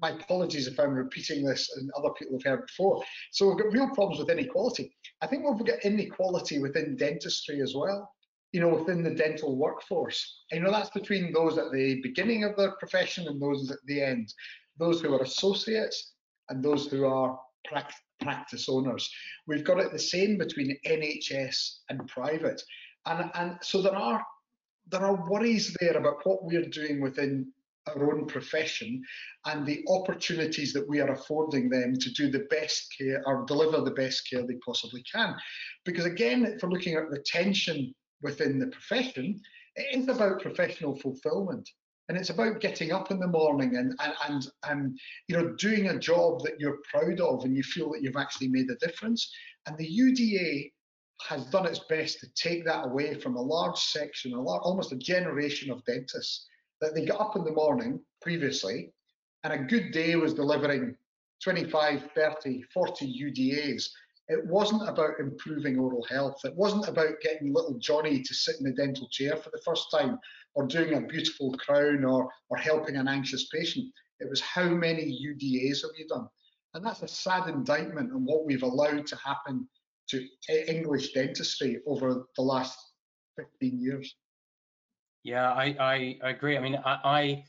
[0.00, 3.02] my apologies if I'm repeating this and other people have heard before.
[3.32, 4.94] So we've got real problems with inequality.
[5.20, 8.12] I think we've got inequality within dentistry as well
[8.52, 10.44] you know, within the dental workforce.
[10.50, 13.78] And, you know, that's between those at the beginning of their profession and those at
[13.86, 14.32] the end,
[14.78, 16.12] those who are associates
[16.48, 17.38] and those who are
[18.20, 19.10] practice owners.
[19.46, 22.62] We've got it the same between NHS and private.
[23.06, 24.22] And, and so there are
[24.90, 27.52] there are worries there about what we're doing within
[27.86, 29.02] our own profession
[29.46, 33.80] and the opportunities that we are affording them to do the best care or deliver
[33.80, 35.34] the best care they possibly can.
[35.84, 39.40] Because again, if we're looking at retention within the profession,
[39.76, 41.68] it is about professional fulfillment.
[42.08, 43.94] And it's about getting up in the morning and,
[44.28, 48.02] and, and, you know doing a job that you're proud of and you feel that
[48.02, 49.32] you've actually made a difference.
[49.66, 50.72] And the UDA
[51.28, 54.96] has done its best to take that away from a large section, a almost a
[54.96, 56.48] generation of dentists
[56.80, 58.92] that they got up in the morning previously,
[59.44, 60.96] and a good day was delivering
[61.42, 63.88] 25, 30, 40 UDAs
[64.32, 66.40] it wasn't about improving oral health.
[66.44, 69.90] It wasn't about getting little Johnny to sit in the dental chair for the first
[69.90, 70.18] time
[70.54, 73.92] or doing a beautiful crown or, or helping an anxious patient.
[74.20, 76.28] It was how many UDAs have you done?
[76.74, 79.68] And that's a sad indictment on what we've allowed to happen
[80.08, 80.26] to
[80.66, 82.78] English dentistry over the last
[83.36, 84.14] 15 years.
[85.24, 86.56] Yeah, I, I, I agree.
[86.56, 87.44] I mean, I, I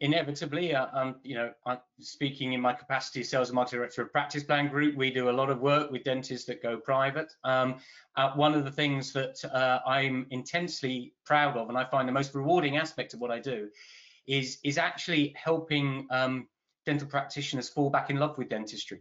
[0.00, 4.02] inevitably, uh, um, you know, I'm speaking in my capacity as sales and marketing director
[4.02, 7.32] of Practice Plan Group, we do a lot of work with dentists that go private.
[7.44, 7.76] Um,
[8.16, 12.12] uh, one of the things that uh, I'm intensely proud of, and I find the
[12.12, 13.68] most rewarding aspect of what I do,
[14.26, 16.48] is is actually helping um,
[16.86, 19.00] dental practitioners fall back in love with dentistry.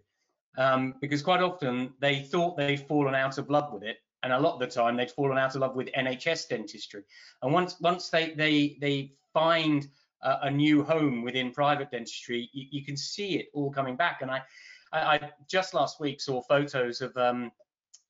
[0.57, 4.39] Um, because quite often they thought they'd fallen out of love with it, and a
[4.39, 7.03] lot of the time they'd fallen out of love with NHS dentistry.
[7.41, 9.87] And once once they they they find
[10.23, 14.21] a, new home within private dentistry, you, you, can see it all coming back.
[14.21, 14.41] And I,
[14.91, 17.51] I, I just last week saw photos of um,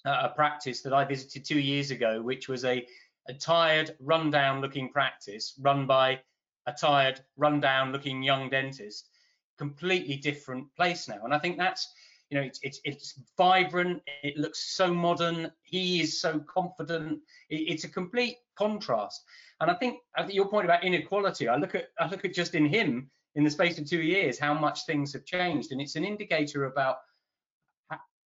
[0.06, 2.86] a practice that I visited two years ago, which was a,
[3.28, 6.20] a tired, rundown looking practice run by
[6.68, 9.10] a tired, rundown looking young dentist.
[9.58, 11.22] Completely different place now.
[11.24, 11.94] And I think that's,
[12.34, 14.02] you know, it's, it's, it's vibrant.
[14.24, 15.52] It looks so modern.
[15.62, 17.20] He is so confident.
[17.52, 19.24] It, it's a complete contrast.
[19.62, 22.34] And I think, I think your point about inequality, I look at I look at
[22.34, 25.80] just in him, in the space of two years how much things have changed, and
[25.80, 26.98] it's an indicator about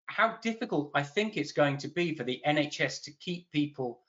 [0.06, 4.02] how difficult I think it's going to be for the NHS to keep people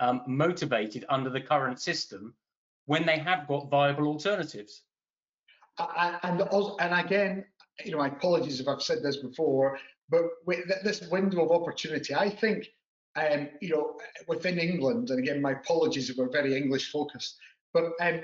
[0.00, 2.34] um, motivated under the current system
[2.86, 4.82] when they have got viable alternatives.
[5.78, 6.42] And,
[6.80, 7.44] and again,
[7.84, 12.14] you know, my apologies if I've said this before, but with this window of opportunity,
[12.14, 12.66] I think,
[13.16, 17.36] um, you know, within England, and again, my apologies if we're very English focused,
[17.72, 18.20] but um,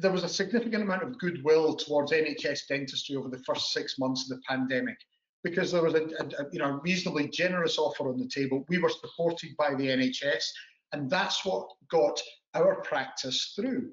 [0.00, 4.30] there was a significant amount of goodwill towards NHS dentistry over the first six months
[4.30, 4.98] of the pandemic
[5.44, 8.64] because there was a, a, you know a reasonably generous offer on the table.
[8.68, 10.44] We were supported by the NHS,
[10.92, 12.20] and that's what got
[12.54, 13.90] our practice through.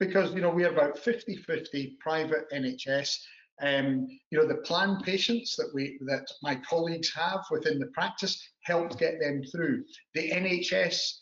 [0.00, 3.16] Because you know we are about 50-50 private NHS.
[3.62, 8.42] Um, you know the planned patients that we that my colleagues have within the practice
[8.62, 9.84] helped get them through.
[10.14, 11.18] The NHS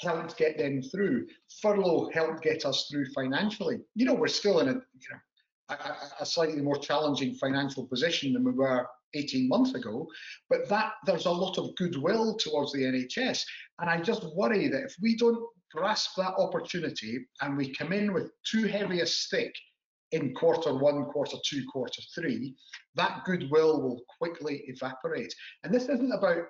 [0.00, 1.26] helped get them through.
[1.62, 3.78] Furlough helped get us through financially.
[3.94, 5.18] You know we're still in a you know
[5.68, 10.06] a, a slightly more challenging financial position than we were 18 months ago,
[10.50, 13.44] but that there's a lot of goodwill towards the NHS.
[13.78, 18.12] And I just worry that if we don't grasp that opportunity and we come in
[18.12, 19.54] with too heavy a stick
[20.12, 22.54] in quarter one, quarter two, quarter three,
[22.94, 25.34] that goodwill will quickly evaporate.
[25.64, 26.46] And this isn't about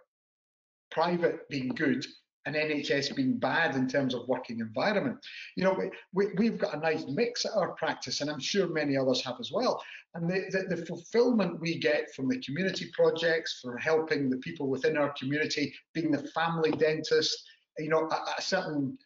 [0.91, 2.05] private being good
[2.47, 5.19] and NHS being bad in terms of working environment.
[5.57, 8.67] You know, we, we, have got a nice mix at our practice, and I'm sure
[8.69, 9.83] many others have as well.
[10.15, 14.69] And the, the, the fulfillment we get from the community projects, for helping the people
[14.69, 17.37] within our community, being the family dentist,
[17.79, 18.97] you know, a, a certain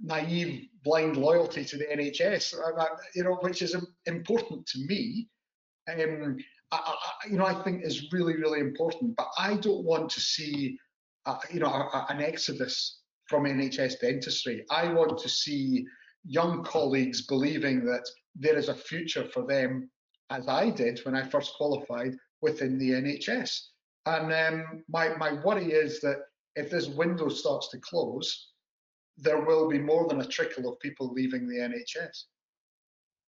[0.00, 5.28] naive, blind loyalty to the NHS, uh, you know, which is important to me.
[5.88, 6.36] Um,
[6.70, 9.16] I, I, you know, I think is really, really important.
[9.16, 10.78] But I don't want to see
[11.26, 14.64] uh, you know, a, a, an exodus from NHS dentistry.
[14.70, 15.86] I want to see
[16.24, 19.90] young colleagues believing that there is a future for them,
[20.30, 23.60] as I did when I first qualified within the NHS.
[24.06, 26.18] And um, my, my worry is that
[26.56, 28.51] if this window starts to close,
[29.18, 32.24] there will be more than a trickle of people leaving the NHS.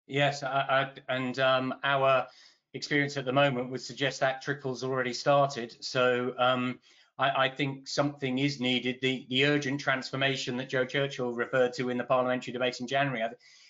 [0.06, 2.26] Yes, I, I, and um, our
[2.74, 5.76] experience at the moment would suggest that trickle's already started.
[5.80, 6.78] So um,
[7.18, 8.98] I, I, think something is needed.
[9.02, 13.22] The, the urgent transformation that Jo Churchill referred to in the parliamentary debate in January,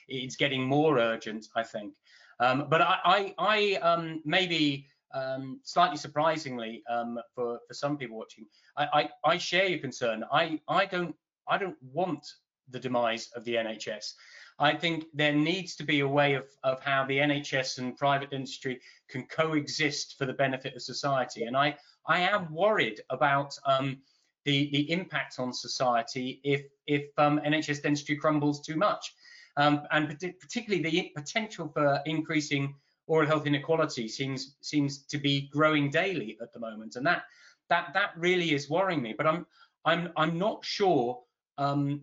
[0.09, 1.93] it's getting more urgent, I think.
[2.41, 8.17] Um, but I, I, I um, maybe um, slightly surprisingly um, for, for some people
[8.17, 8.47] watching,
[8.77, 10.25] I, I, share your concern.
[10.33, 11.15] I, I don't
[11.49, 12.27] I don't want
[12.71, 14.13] the demise of the NHS.
[14.59, 18.33] I think there needs to be a way of, of how the NHS and private
[18.33, 21.45] industry can coexist for the benefit of society.
[21.45, 21.77] And I,
[22.07, 23.99] I am worried about um,
[24.45, 29.13] the, the impact on society if, if um, NHS dentistry crumbles too much.
[29.57, 30.09] Um, and
[30.41, 32.75] particularly the potential for increasing
[33.07, 37.25] oral health inequality seems seems to be growing daily at the moment, and that
[37.69, 39.15] that that really is worrying me.
[39.17, 39.47] But I'm
[39.85, 41.21] I'm I'm not sure.
[41.59, 42.03] Um,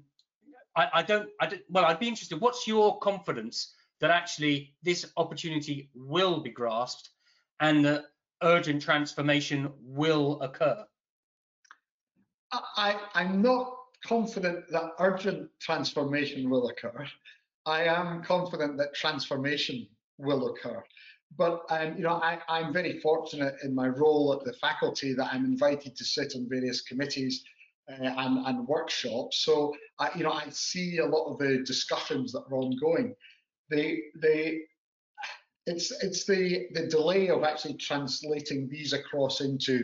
[0.75, 1.85] I, I don't I don't, well.
[1.85, 2.39] I'd be interested.
[2.39, 7.09] What's your confidence that actually this opportunity will be grasped,
[7.59, 8.05] and that
[8.43, 10.85] urgent transformation will occur?
[12.51, 17.05] I, I'm not confident that urgent transformation will occur.
[17.65, 20.83] I am confident that transformation will occur.
[21.37, 25.29] But um, you know, I, I'm very fortunate in my role at the faculty that
[25.31, 27.43] I'm invited to sit on various committees
[27.89, 29.39] and, and workshops.
[29.39, 33.15] So I, you know, I see a lot of the discussions that are ongoing.
[33.69, 34.61] They, they,
[35.65, 39.83] it's it's the the delay of actually translating these across into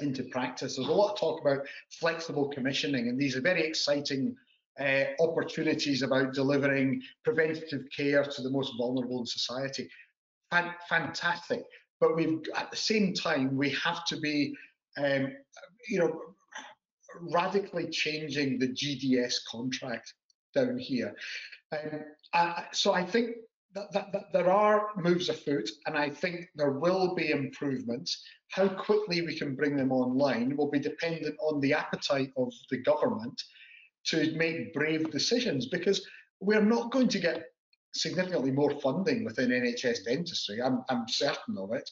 [0.00, 0.76] into practice.
[0.76, 1.66] There's a lot of talk about
[2.00, 4.34] flexible commissioning, and these are very exciting
[4.80, 9.88] uh, opportunities about delivering preventative care to the most vulnerable in society.
[10.50, 11.62] Fan fantastic,
[12.00, 14.54] but we've at the same time we have to be,
[14.98, 15.32] um,
[15.88, 16.20] you know,
[17.20, 20.14] radically changing the GDS contract
[20.54, 21.14] down here.
[21.72, 22.00] Um,
[22.32, 23.36] uh, so I think
[23.74, 28.24] that, that, that there are moves afoot, and I think there will be improvements.
[28.50, 32.78] How quickly we can bring them online will be dependent on the appetite of the
[32.78, 33.42] government
[34.06, 36.06] to make brave decisions because
[36.40, 37.44] we're not going to get
[37.92, 40.62] significantly more funding within NHS dentistry.
[40.62, 41.90] I'm, I'm certain of it.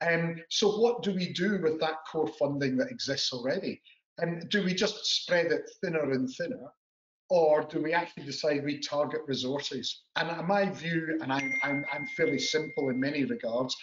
[0.00, 3.80] Um, so what do we do with that core funding that exists already?
[4.18, 6.72] And do we just spread it thinner and thinner?
[7.28, 10.02] or do we actually decide we target resources?
[10.16, 13.76] And my view, and I'm, I'm, I'm fairly simple in many regards,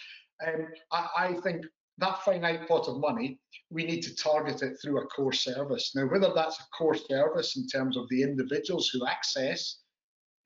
[0.46, 1.64] um, I, I, think
[1.98, 3.38] that finite pot of money,
[3.70, 5.92] we need to target it through a core service.
[5.94, 9.78] Now, whether that's a core service in terms of the individuals who access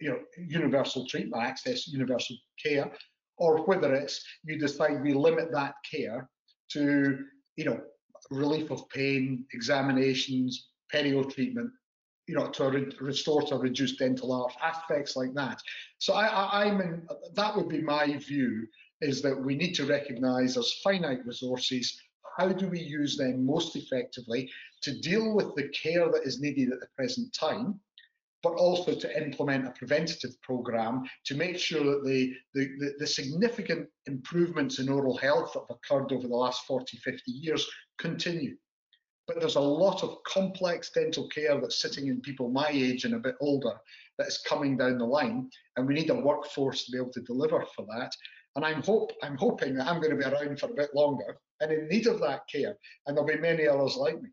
[0.01, 2.93] you know, universal treatment, access universal care,
[3.37, 6.29] or whether it's you decide we limit that care
[6.71, 7.19] to,
[7.57, 7.81] you know,
[8.31, 11.71] relief of pain, examinations, perio treatment,
[12.27, 15.61] you know, to re restore to reduced dental arch, aspects like that.
[15.99, 18.67] So I, am in, that would be my view,
[19.01, 21.99] is that we need to recognise as finite resources,
[22.37, 24.51] how do we use them most effectively
[24.83, 27.81] to deal with the care that is needed at the present time,
[28.43, 33.89] but also to implement a preventative program to make sure that the, the, the, significant
[34.07, 38.57] improvements in oral health that have occurred over the last 40, 50 years continue.
[39.27, 43.15] But there's a lot of complex dental care that's sitting in people my age and
[43.15, 43.75] a bit older
[44.19, 47.23] that is coming down the line, and we need a workforce to be able to
[47.23, 48.13] deliver for that.
[48.57, 51.39] And I'm hope I'm hoping that I'm going to be around for a bit longer
[51.61, 54.31] and in need of that care, and there'll be many others like me.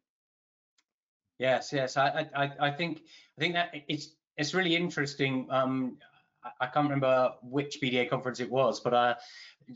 [1.40, 1.98] Yes, yes.
[1.98, 3.02] I, I, I think
[3.38, 5.48] I think that it's it's really interesting.
[5.50, 5.98] Um,
[6.60, 9.16] I, can't remember which BDA conference it was, but uh,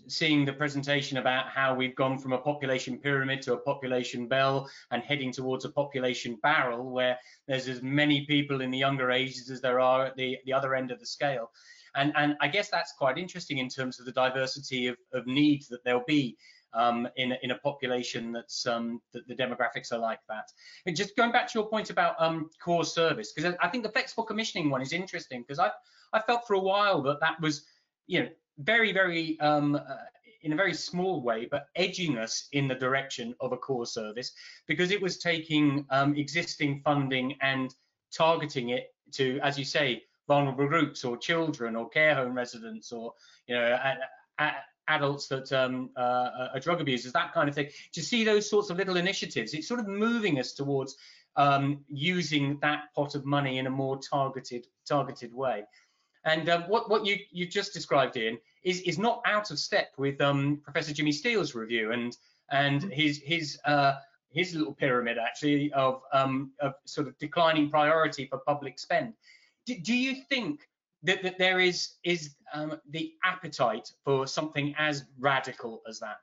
[0.08, 4.69] seeing the presentation about how we've gone from a population pyramid to a population bell
[4.91, 7.17] and heading towards a population barrel, where
[7.48, 10.76] there's as many people in the younger ages as there are at the the other
[10.76, 11.52] end of the scale.
[11.95, 15.67] And, and I guess that's quite interesting in terms of the diversity of, of needs
[15.69, 16.38] that there'll be
[16.73, 20.51] um, in, in a population that's um, that the demographics are like that.
[20.86, 23.91] And just going back to your point about um, core service, because I think the
[23.91, 25.71] flexible commissioning one is interesting because I
[26.13, 27.65] I felt for a while that that was
[28.08, 28.29] you know
[28.60, 29.79] very very um, uh,
[30.41, 34.32] in a very small way, but edging us in the direction of a core service
[34.67, 37.75] because it was taking um, existing funding and
[38.12, 43.13] targeting it to, as you say, vulnerable groups or children or care home residents or
[43.47, 43.77] you know
[44.89, 47.69] adults that um, uh, are drug abusers, that kind of thing.
[47.93, 50.97] To see those sorts of little initiatives, it's sort of moving us towards
[51.36, 55.63] um, using that pot of money in a more targeted targeted way.
[56.25, 59.91] And um, what what you you just described, Ian, is is not out of step
[59.97, 62.17] with um, Professor Jimmy Steele's review and
[62.52, 62.89] and mm-hmm.
[62.89, 63.93] his his uh,
[64.32, 69.13] his little pyramid actually of um, of sort of declining priority for public spend.
[69.65, 70.67] Do, do you think
[71.03, 76.17] that, that there is is um, the appetite for something as radical as that?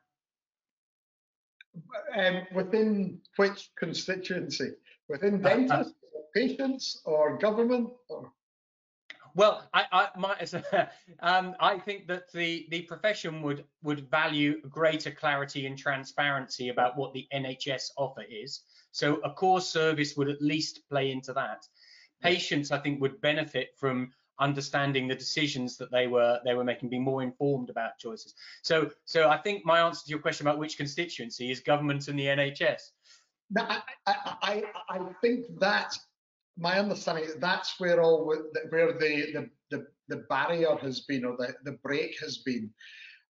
[2.15, 4.71] Um, within which constituency?
[5.09, 7.89] Within dentists, uh, patients, or government?
[8.09, 8.31] Or?
[9.35, 10.35] Well, I, I, my,
[11.19, 16.97] um, I think that the, the profession would would value greater clarity and transparency about
[16.97, 18.61] what the NHS offer is.
[18.91, 21.67] So a core service would at least play into that.
[22.21, 26.89] Patients, I think, would benefit from understanding the decisions that they were they were making,
[26.89, 28.33] being more informed about choices.
[28.61, 32.17] So so I think my answer to your question about which constituency is government and
[32.17, 32.81] the NHS.
[33.57, 35.97] I, I, I think that
[36.57, 41.37] my understanding is that's where all where the the, the, the barrier has been or
[41.37, 42.69] the, the brake has been.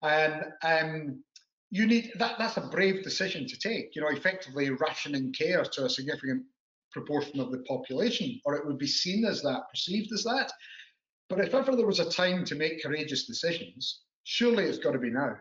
[0.02, 1.22] And um,
[1.70, 5.84] you need that that's a brave decision to take, you know, effectively rationing care to
[5.84, 6.44] a significant
[6.92, 10.50] proportion of the population, or it would be seen as that, perceived as that.
[11.28, 14.98] But if ever there was a time to make courageous decisions, surely it's got to
[14.98, 15.36] be now.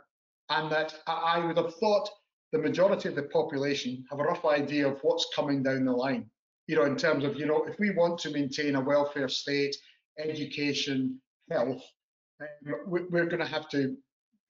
[0.49, 2.09] And that I would have thought
[2.51, 6.29] the majority of the population have a rough idea of what's coming down the line.
[6.67, 9.75] You know, in terms of, you know, if we want to maintain a welfare state,
[10.17, 11.21] education,
[11.51, 11.83] health,
[12.85, 13.95] we're going to have to,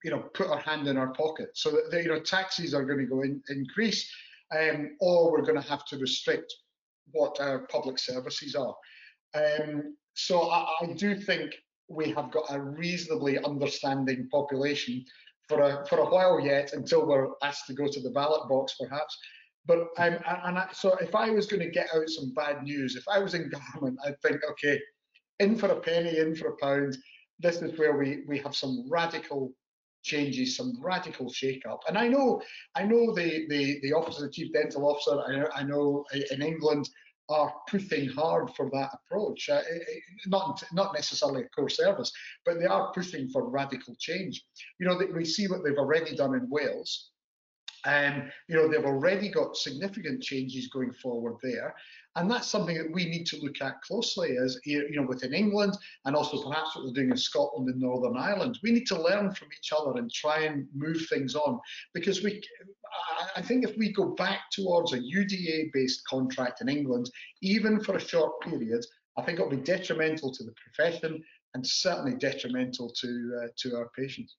[0.03, 1.49] you know, put our hand in our pocket.
[1.55, 4.09] So that, you know, taxes are going to go in, increase,
[4.57, 6.53] um, or we're going to have to restrict
[7.11, 8.75] what our public services are.
[9.35, 11.53] Um, so I, I, do think
[11.89, 15.03] we have got a reasonably understanding population
[15.47, 18.75] for a for a while yet until we're asked to go to the ballot box
[18.79, 19.17] perhaps.
[19.67, 22.95] But um, and I, so if I was going to get out some bad news,
[22.95, 24.79] if I was in government, I'd think, okay,
[25.39, 26.97] in for a penny, in for a pound.
[27.39, 29.51] This is where we we have some radical
[30.03, 31.81] changes, some radical shake-up.
[31.87, 32.41] And I know,
[32.75, 35.19] I know the the the office of the chief dental officer.
[35.19, 36.87] I I know in England
[37.29, 39.49] are pushing hard for that approach.
[39.49, 39.61] Uh,
[40.27, 42.11] not not necessarily a core service,
[42.45, 44.43] but they are pushing for radical change.
[44.79, 47.11] You know, we see what they've already done in Wales.
[47.85, 51.75] And you know they've already got significant changes going forward there,
[52.15, 55.77] and that's something that we need to look at closely as you know within England
[56.05, 58.57] and also perhaps what they're doing in Scotland and Northern Ireland.
[58.63, 61.59] We need to learn from each other and try and move things on
[61.93, 62.41] because we
[63.35, 67.09] I think if we go back towards a UDA-based contract in England,
[67.41, 68.85] even for a short period,
[69.17, 71.23] I think it'll be detrimental to the profession
[71.53, 74.35] and certainly detrimental to uh, to our patients.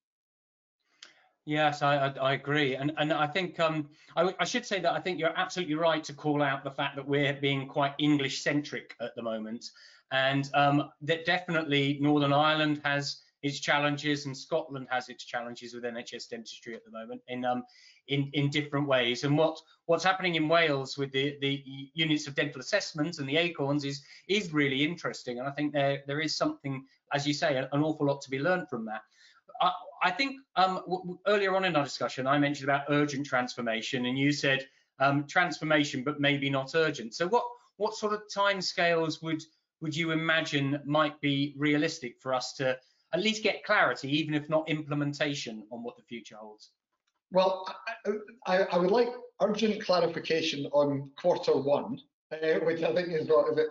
[1.46, 4.92] Yes, I, I, I, agree, and and I think um, I, I, should say that
[4.92, 8.42] I think you're absolutely right to call out the fact that we're being quite English
[8.42, 9.70] centric at the moment,
[10.10, 15.84] And um, that definitely Northern Ireland has its challenges and Scotland has its challenges with
[15.84, 17.62] NHS dentistry at the moment in um,
[18.08, 19.22] in, in different ways.
[19.22, 21.62] And what what's happening in Wales with the, the
[21.94, 25.38] units of dental assessment and the ACORNs is is really interesting.
[25.38, 28.40] And I think there there is something, as you say, an awful lot to be
[28.40, 29.02] learned from that.
[29.60, 34.18] I, I think um, earlier on in our discussion, I mentioned about urgent transformation, and
[34.18, 34.66] you said
[34.98, 37.14] um, transformation, but maybe not urgent.
[37.14, 37.44] So what
[37.76, 39.42] what sort of timescales would
[39.80, 42.76] would you imagine might be realistic for us to
[43.12, 46.70] at least get clarity, even if not implementation, on what the future holds?
[47.32, 47.66] Well,
[48.46, 49.08] I, I would like
[49.42, 51.98] urgent clarification on quarter one,
[52.32, 53.66] uh, which I think is what is it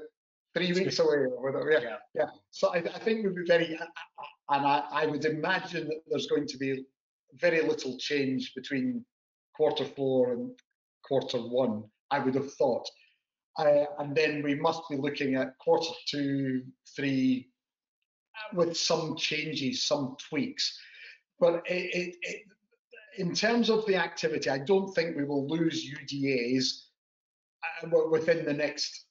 [0.54, 1.72] three weeks away or whatever.
[1.72, 1.98] Yeah, yeah.
[2.14, 2.26] yeah.
[2.52, 3.78] So I, I think would be very,
[4.50, 6.86] and I, I would imagine that there's going to be
[7.34, 9.04] very little change between
[9.56, 10.52] quarter four and
[11.04, 11.84] quarter one.
[12.12, 12.88] I would have thought,
[13.58, 16.64] uh, and then we must be looking at quarter two,
[16.96, 17.50] three,
[18.54, 20.78] with some changes, some tweaks.
[21.40, 22.42] But it, it, it,
[23.18, 26.84] in terms of the activity, I don't think we will lose UDAs
[27.84, 29.06] uh, within the next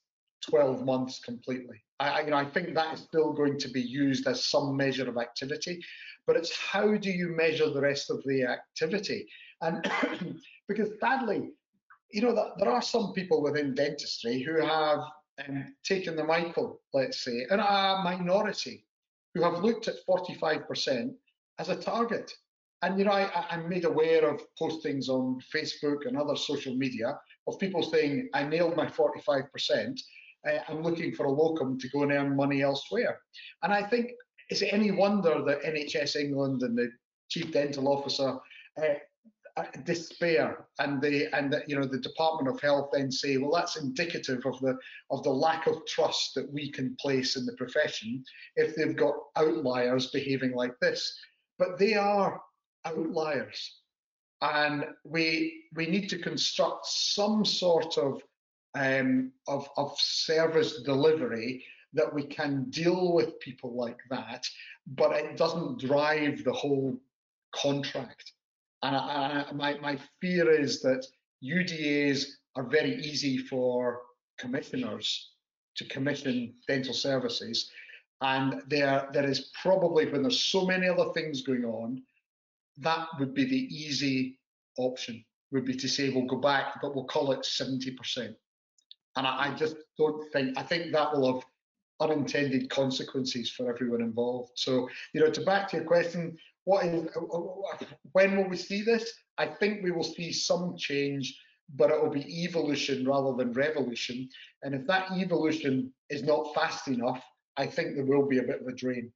[0.49, 1.81] 12 months completely.
[1.99, 5.07] I, you know, I think that is still going to be used as some measure
[5.07, 5.81] of activity,
[6.27, 9.27] but it's how do you measure the rest of the activity?
[9.61, 9.85] And
[10.67, 11.51] because sadly,
[12.11, 14.99] you know, there are some people within dentistry who have
[15.47, 18.85] um, taken the Michael, let's say, and a minority
[19.33, 21.11] who have looked at 45%
[21.59, 22.31] as a target.
[22.81, 27.17] And you know, I, I'm made aware of postings on Facebook and other social media
[27.47, 29.99] of people saying, I nailed my 45%.
[30.47, 33.19] Uh, I'm looking for a locum to go and earn money elsewhere.
[33.63, 34.11] And I think,
[34.49, 36.89] is it any wonder that NHS England and the
[37.29, 38.37] chief dental officer
[38.81, 38.93] uh,
[39.57, 43.53] uh, despair and the and the, you know the Department of Health then say, well,
[43.53, 44.77] that's indicative of the
[45.11, 48.21] of the lack of trust that we can place in the profession
[48.57, 51.17] if they've got outliers behaving like this.
[51.57, 52.41] But they are
[52.83, 53.79] outliers,
[54.41, 58.21] and we we need to construct some sort of
[58.75, 61.63] um, of of service delivery
[61.93, 64.45] that we can deal with people like that,
[64.85, 66.99] but it doesn't drive the whole
[67.55, 68.33] contract.
[68.83, 71.07] And I, I, my, my fear is that
[71.43, 74.01] UDAs are very easy for
[74.37, 75.31] commissioners
[75.77, 77.71] to commission dental services.
[78.21, 82.01] And there, there is probably, when there's so many other things going on,
[82.77, 84.37] that would be the easy
[84.77, 88.35] option, would be to say, we'll go back, but we'll call it 70%.
[89.15, 91.45] And I, I just don't think, I think that will have
[92.01, 94.51] unintended consequences for everyone involved.
[94.55, 97.07] So, you know, to back to your question, what is
[98.11, 99.11] when will we see this?
[99.37, 101.39] I think we will see some change,
[101.75, 104.27] but it will be evolution rather than revolution.
[104.63, 107.23] And if that evolution is not fast enough,
[107.57, 109.11] I think there will be a bit of a drain.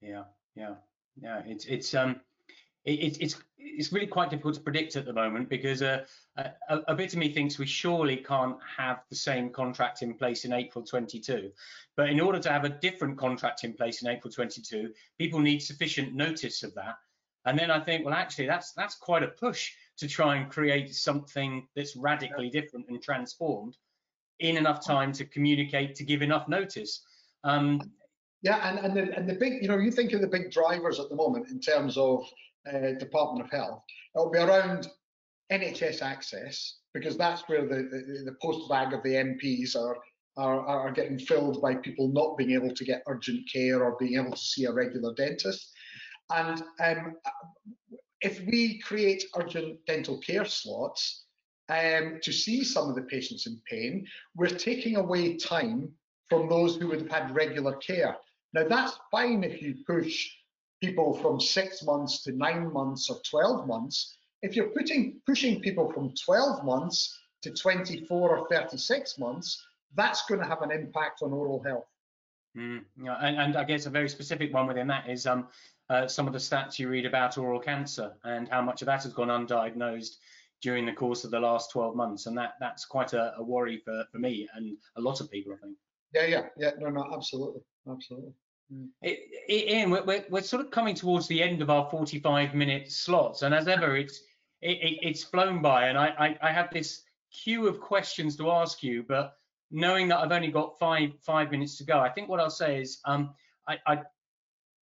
[0.00, 0.74] Yeah, yeah,
[1.20, 1.42] yeah.
[1.46, 2.20] It's it's um
[2.86, 3.36] it, it's
[3.76, 6.04] it's really quite difficult to predict at the moment because uh,
[6.36, 6.52] a,
[6.88, 10.52] a, bit of me thinks we surely can't have the same contract in place in
[10.52, 11.50] April 22.
[11.94, 15.58] But in order to have a different contract in place in April 22, people need
[15.58, 16.96] sufficient notice of that.
[17.44, 20.94] And then I think, well, actually, that's that's quite a push to try and create
[20.94, 23.76] something that's radically different and transformed
[24.40, 27.02] in enough time to communicate to give enough notice.
[27.44, 27.92] Um,
[28.42, 30.98] yeah, and and the, and the big, you know, you think of the big drivers
[30.98, 32.24] at the moment in terms of
[32.72, 33.82] uh, Department of Health.
[34.14, 34.88] It'll be around
[35.52, 39.96] NHS access because that's where the, the, the post bag of the MPs are,
[40.36, 44.16] are, are getting filled by people not being able to get urgent care or being
[44.16, 45.72] able to see a regular dentist.
[46.34, 47.16] And um,
[48.20, 51.24] if we create urgent dental care slots
[51.68, 55.90] um, to see some of the patients in pain, we're taking away time
[56.28, 58.16] from those who would have had regular care.
[58.52, 60.28] Now that's fine if you push
[60.82, 65.90] people from six months to nine months or 12 months, if you're putting pushing people
[65.92, 69.64] from 12 months to 24 or 36 months,
[69.94, 71.86] that's going to have an impact on oral health.
[72.56, 75.48] Mm, yeah, and, and, I guess a very specific one within that is um,
[75.90, 79.02] uh, some of the stats you read about oral cancer and how much of that
[79.02, 80.16] has gone undiagnosed
[80.62, 83.82] during the course of the last 12 months, and that that's quite a, a worry
[83.84, 85.76] for, for me and a lot of people, I think.
[86.14, 86.70] Yeah, yeah, yeah.
[86.78, 87.60] No, no, absolutely,
[87.90, 88.32] absolutely.
[88.72, 88.88] Mm.
[89.48, 93.54] Ian, we're, we're, sort of coming towards the end of our 45 minute slots, and
[93.54, 94.20] as ever, it's
[94.60, 98.82] it, it's flown by, and I, I, I have this queue of questions to ask
[98.82, 99.36] you, but
[99.70, 102.80] knowing that I've only got five five minutes to go, I think what I'll say
[102.80, 103.34] is um,
[103.68, 104.02] I, I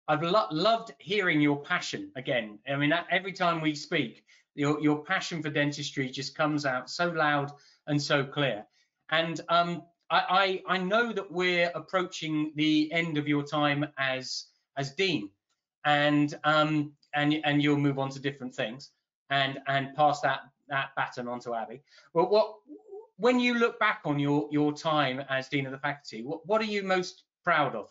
[0.08, 2.58] I've lo loved hearing your passion again.
[2.68, 4.24] I mean, every time we speak,
[4.54, 7.52] your your passion for dentistry just comes out so loud
[7.86, 8.64] and so clear.
[9.10, 9.82] And um,
[10.16, 14.46] I, I, know that we're approaching the end of your time as
[14.76, 15.30] as dean,
[15.84, 18.90] and um, and and you'll move on to different things
[19.30, 21.80] and and pass that that baton on to Abhi.
[22.12, 22.56] But what
[23.16, 26.60] when you look back on your your time as dean of the faculty, what what
[26.60, 27.90] are you most proud of?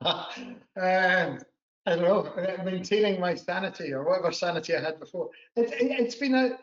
[0.04, 1.38] um,
[1.84, 2.32] I don't know,
[2.64, 5.30] maintaining my sanity or whatever sanity I had before.
[5.56, 6.58] It, it, it's been a,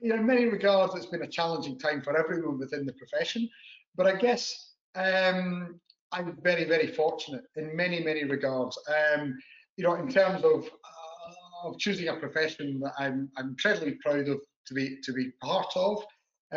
[0.00, 3.48] you know, in many regards, it's been a challenging time for everyone within the profession.
[3.96, 5.80] But I guess um,
[6.12, 8.78] I'm very, very fortunate in many, many regards.
[8.88, 9.36] Um,
[9.76, 14.28] you know, in terms of uh, of choosing a profession that I'm, I'm incredibly proud
[14.28, 16.02] of to be to be part of,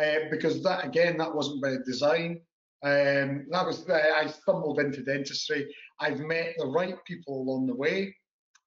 [0.00, 2.40] uh, because that again, that wasn't by design.
[2.84, 5.74] Um, that was I stumbled into dentistry.
[6.00, 8.14] I've met the right people along the way,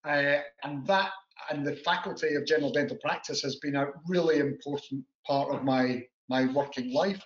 [0.05, 1.11] uh, and that
[1.49, 6.03] and the faculty of general dental practice has been a really important part of my
[6.29, 7.21] my working life.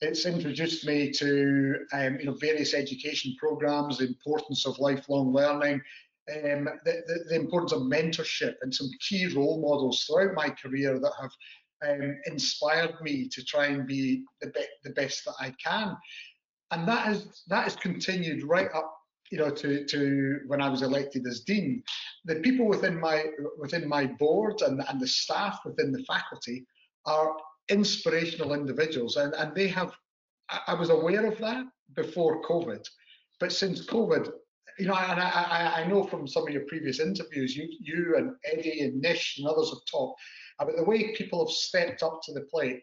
[0.00, 5.80] It's introduced me to um, you know various education programs, the importance of lifelong learning,
[6.34, 10.98] um, the, the, the, importance of mentorship, and some key role models throughout my career
[10.98, 11.30] that have
[11.88, 15.96] um, inspired me to try and be the, be the best that I can.
[16.72, 18.95] And that has that has continued right up,
[19.30, 21.82] you know, to to when I was elected as dean.
[22.24, 23.24] The people within my
[23.58, 26.66] within my board and, and the staff within the faculty
[27.04, 27.36] are
[27.68, 29.92] inspirational individuals, and, and they have.
[30.66, 31.64] I was aware of that
[31.94, 32.84] before COVID,
[33.40, 34.30] but since COVID,
[34.78, 38.14] you know, and I, I, I know from some of your previous interviews, you, you
[38.16, 40.20] and Eddie and Nish and others have talked
[40.60, 42.82] about the way people have stepped up to the plate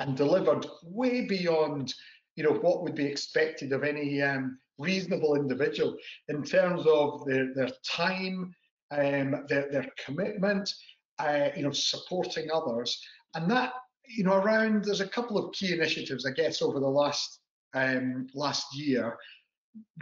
[0.00, 1.92] and delivered way beyond
[2.36, 5.96] you know what would be expected of any um, reasonable individual
[6.28, 8.52] in terms of their their time,
[8.90, 10.70] um, their their commitment,
[11.18, 13.00] uh, you know, supporting others,
[13.34, 13.72] and that
[14.06, 17.40] you know around there's a couple of key initiatives I guess over the last
[17.74, 19.16] um, last year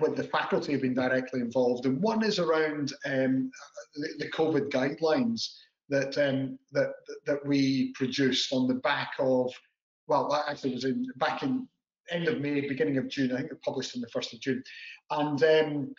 [0.01, 3.51] with the faculty have been directly involved, and one is around um,
[3.95, 5.47] the, the, COVID guidelines
[5.89, 6.91] that um, that
[7.27, 9.53] that we produced on the back of
[10.11, 11.69] well, actually was in back in
[12.11, 13.33] end of May, beginning of June.
[13.33, 14.63] I think it published on the first of June,
[15.11, 15.95] and um,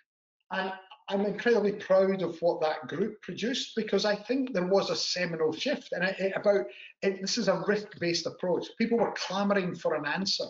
[0.52, 0.74] and
[1.10, 5.52] I'm incredibly proud of what that group produced because I think there was a seminal
[5.52, 6.66] shift, and it, about
[7.02, 8.68] it, this is a risk-based approach.
[8.78, 10.46] People were clamouring for an answer,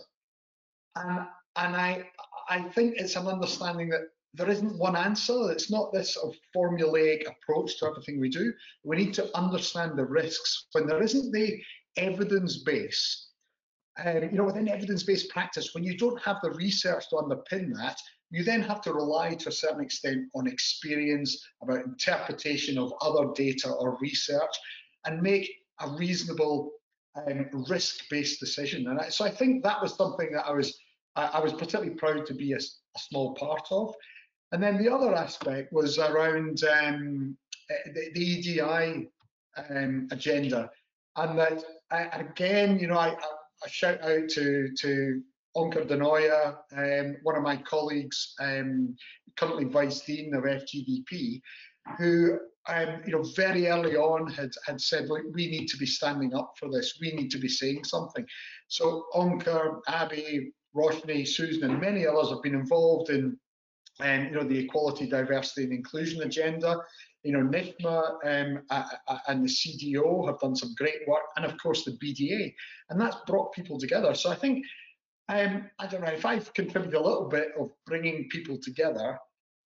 [0.95, 1.25] and
[1.55, 2.05] and I
[2.49, 5.51] I think it's an understanding that there isn't one answer.
[5.51, 8.53] It's not this sort of formulaic approach to everything we do.
[8.83, 10.67] We need to understand the risks.
[10.71, 11.61] When there isn't the
[11.97, 13.30] evidence base,
[14.03, 17.97] um, you know, within evidence-based practice, when you don't have the research to underpin that,
[18.29, 23.31] you then have to rely to a certain extent on experience, about interpretation of other
[23.35, 24.55] data or research,
[25.05, 26.71] and make a reasonable
[27.15, 28.87] um, risk-based decision.
[28.87, 30.77] And I, so I think that was something that I was
[31.15, 33.93] I, I was particularly proud to be a, a, small part of.
[34.53, 37.37] And then the other aspect was around um,
[37.93, 39.09] the, the, EDI
[39.69, 40.69] um, agenda,
[41.17, 43.15] and that I, again, you know, I,
[43.63, 45.21] a shout out to to
[45.55, 48.95] Onkar Danoya, um, one of my colleagues, um,
[49.37, 51.41] currently vice dean of FGDP,
[51.97, 52.39] who
[52.69, 56.53] um, you know very early on had had said we need to be standing up
[56.57, 56.97] for this.
[57.01, 58.25] We need to be saying something.
[58.67, 63.37] So Onkar, Abhi, Roshni, Susan, and many others have been involved in
[63.99, 66.77] um, you know the equality, diversity, and inclusion agenda.
[67.23, 68.63] You know, NIFMA um,
[69.27, 72.53] and the CDO have done some great work, and of course the BDA,
[72.89, 74.15] and that's brought people together.
[74.15, 74.65] So I think,
[75.29, 79.19] um, I don't know, if I've contributed a little bit of bringing people together,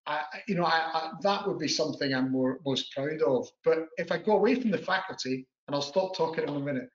[0.06, 3.48] I, you know, I, I, that would be something I'm more, most proud of.
[3.64, 6.90] But if I go away from the faculty, and I'll stop talking in a minute,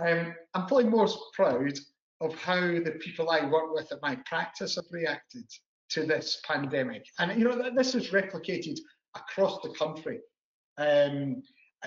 [0.00, 1.78] um, I'm probably most proud
[2.20, 5.44] of how the people I work with at my practice have reacted
[5.90, 7.04] to this pandemic.
[7.18, 8.78] And you know, this is replicated
[9.14, 10.20] across the country.
[10.78, 11.42] Um,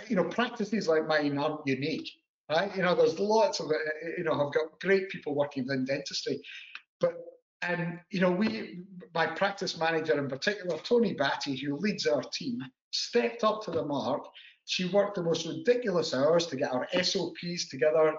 [0.08, 2.10] you know, practices like mine aren't unique,
[2.50, 2.76] right?
[2.76, 3.72] You know, there's lots of,
[4.18, 6.42] you know, I've got great people working in dentistry,
[7.00, 7.14] but
[7.68, 12.60] um, you know, we, my practice manager in particular, Tony Batty, who leads our team,
[12.92, 14.24] stepped up to the mark.
[14.66, 18.14] She worked the most ridiculous hours to get our SOPs together,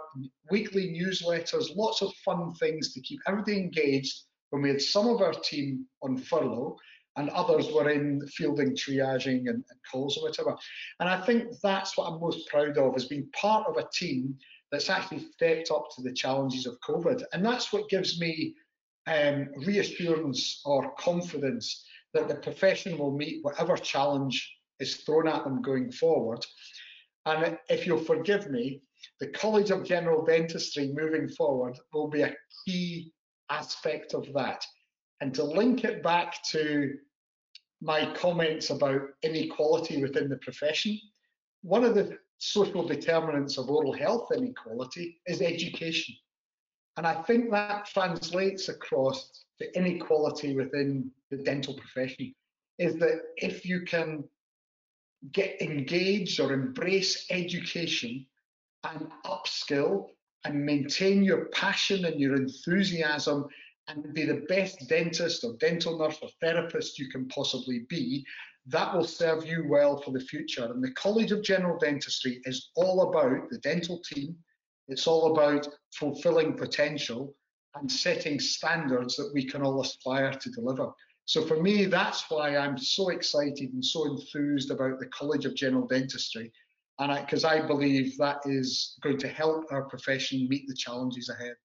[0.51, 5.21] weekly newsletters, lots of fun things to keep everybody engaged when we had some of
[5.21, 6.77] our team on furlough
[7.17, 10.57] and others were in fielding triaging and, and calls or whatever.
[11.01, 14.37] And I think that's what I'm most proud of, is being part of a team
[14.71, 17.23] that's actually stepped up to the challenges of COVID.
[17.33, 18.55] And that's what gives me
[19.07, 25.63] um, reassurance or confidence that the profession will meet whatever challenge is thrown at them
[25.63, 26.45] going forward.
[27.25, 28.83] And if you'll forgive me,
[29.21, 33.13] the College of General Dentistry moving forward will be a key
[33.51, 34.65] aspect of that.
[35.21, 36.95] And to link it back to
[37.87, 40.99] my comments about inequality within the profession,
[41.63, 46.17] one of the social determinants of oral health inequality is education.
[46.97, 52.35] And I think that translates across the inequality within the dental profession
[52.79, 54.25] is that if you can
[55.31, 58.27] get engaged or embrace education
[58.83, 60.09] and upskill
[60.45, 63.47] and maintain your passion and your enthusiasm
[63.89, 68.25] and be the best dentist or dental nurse or therapist you can possibly be,
[68.67, 70.65] that will serve you well for the future.
[70.65, 74.37] And the College of General Dentistry is all about the dental team,
[74.89, 77.35] it's all about fulfilling potential
[77.75, 80.91] and setting standards that we can all aspire to deliver.
[81.27, 85.55] So for me, that's why I'm so excited and so enthused about the College of
[85.57, 86.53] General Dentistry,
[86.99, 91.29] and because I, I, believe that is going to help our profession meet the challenges
[91.29, 91.57] ahead.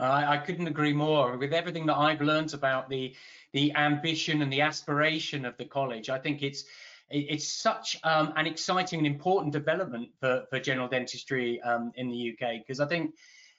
[0.00, 1.36] I, I couldn't agree more.
[1.36, 3.14] With everything that I've learned about the
[3.52, 6.64] the ambition and the aspiration of the college, I think it's
[7.10, 12.32] it's such um, an exciting and important development for, for general dentistry um, in the
[12.32, 13.14] UK because I think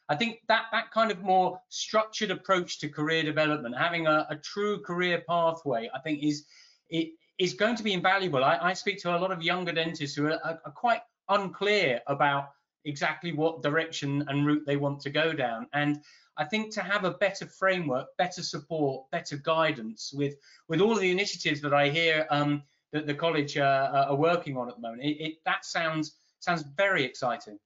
[0.08, 4.36] I think that that kind of more structured approach to career development, having a, a
[4.36, 6.46] true career pathway, I think is
[6.90, 8.44] it is going to be invaluable.
[8.44, 12.50] I, I speak to a lot of younger dentists who are, are, quite unclear about
[12.86, 15.68] exactly what direction and route they want to go down.
[15.74, 16.02] And
[16.42, 20.36] I think to have a better framework, better support, better guidance with
[20.68, 22.64] with all of the initiatives that I hear um,
[22.94, 26.64] that the college uh, are working on at the moment, it, it, that sounds sounds
[26.76, 27.60] very exciting.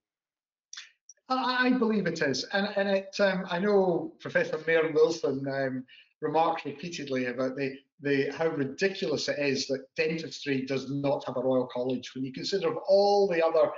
[1.28, 3.16] I believe it is, and and it.
[3.18, 5.84] Um, I know Professor Nairn Wilson um,
[6.20, 11.40] remarked repeatedly about the the how ridiculous it is that dentistry does not have a
[11.40, 12.14] royal college.
[12.14, 13.70] When you consider all the other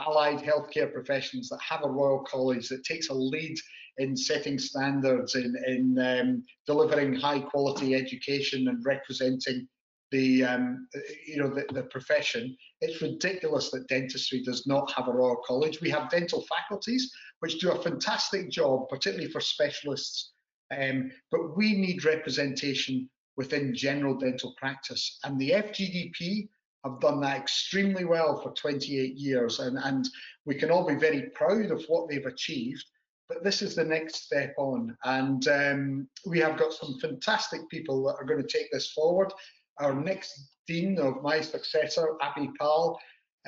[0.00, 3.56] allied healthcare professions that have a royal college that takes a lead
[3.98, 9.68] in setting standards, in in um, delivering high quality education and representing
[10.10, 10.88] the um,
[11.26, 12.56] you know the, the profession.
[12.80, 15.80] It's ridiculous that dentistry does not have a royal college.
[15.80, 20.32] We have dental faculties which do a fantastic job, particularly for specialists.
[20.76, 26.48] Um, but we need representation within general dental practice, and the FGDP
[26.84, 30.08] have done that extremely well for 28 years, and, and
[30.46, 32.84] we can all be very proud of what they've achieved.
[33.30, 38.02] But this is the next step on, and um, we have got some fantastic people
[38.02, 39.32] that are going to take this forward.
[39.78, 42.98] Our next dean of my successor, Abhi Pal,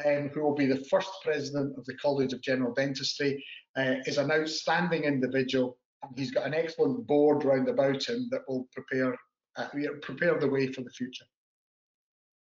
[0.06, 3.44] um, who will be the first president of the College of General Dentistry,
[3.76, 5.76] uh, is an outstanding individual.
[6.04, 9.16] And he's got an excellent board round about him that will prepare
[9.56, 9.66] uh,
[10.00, 11.26] prepare the way for the future.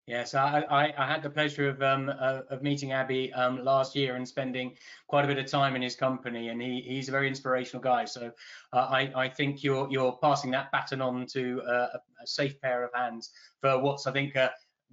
[0.06, 3.96] Yes, I, I, I, had the pleasure of um, uh, of meeting Abhi um, last
[3.96, 4.76] year and spending
[5.08, 8.04] quite a bit of time in his company, and he, he's a very inspirational guy.
[8.04, 8.30] So
[8.74, 11.88] uh, I, I think you're you're passing that baton on to uh,
[12.22, 13.32] a, safe pair of hands
[13.62, 14.52] for what's I think a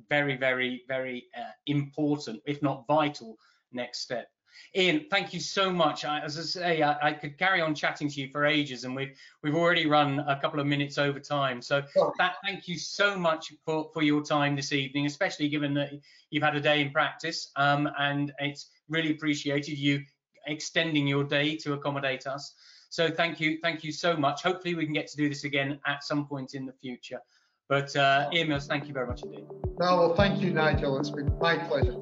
[0.09, 3.37] very very very uh, important, if not vital,
[3.73, 4.29] next step.
[4.77, 6.05] Ian, thank you so much.
[6.05, 8.95] I, as I say, I, I, could carry on chatting to you for ages, and
[8.95, 11.61] we've we've already run a couple of minutes over time.
[11.61, 11.83] So
[12.19, 15.93] that, thank you so much for for your time this evening, especially given that
[16.31, 20.03] you've had a day in practice, um, and it's really appreciated you
[20.47, 22.55] extending your day to accommodate us.
[22.91, 24.43] So thank you, thank you so much.
[24.43, 27.21] Hopefully we can get to do this again at some point in the future.
[27.69, 29.47] But uh, Ian Mills, thank you very much indeed.
[29.79, 30.99] No, well, thank you, Nigel.
[30.99, 31.95] It's been my pleasure.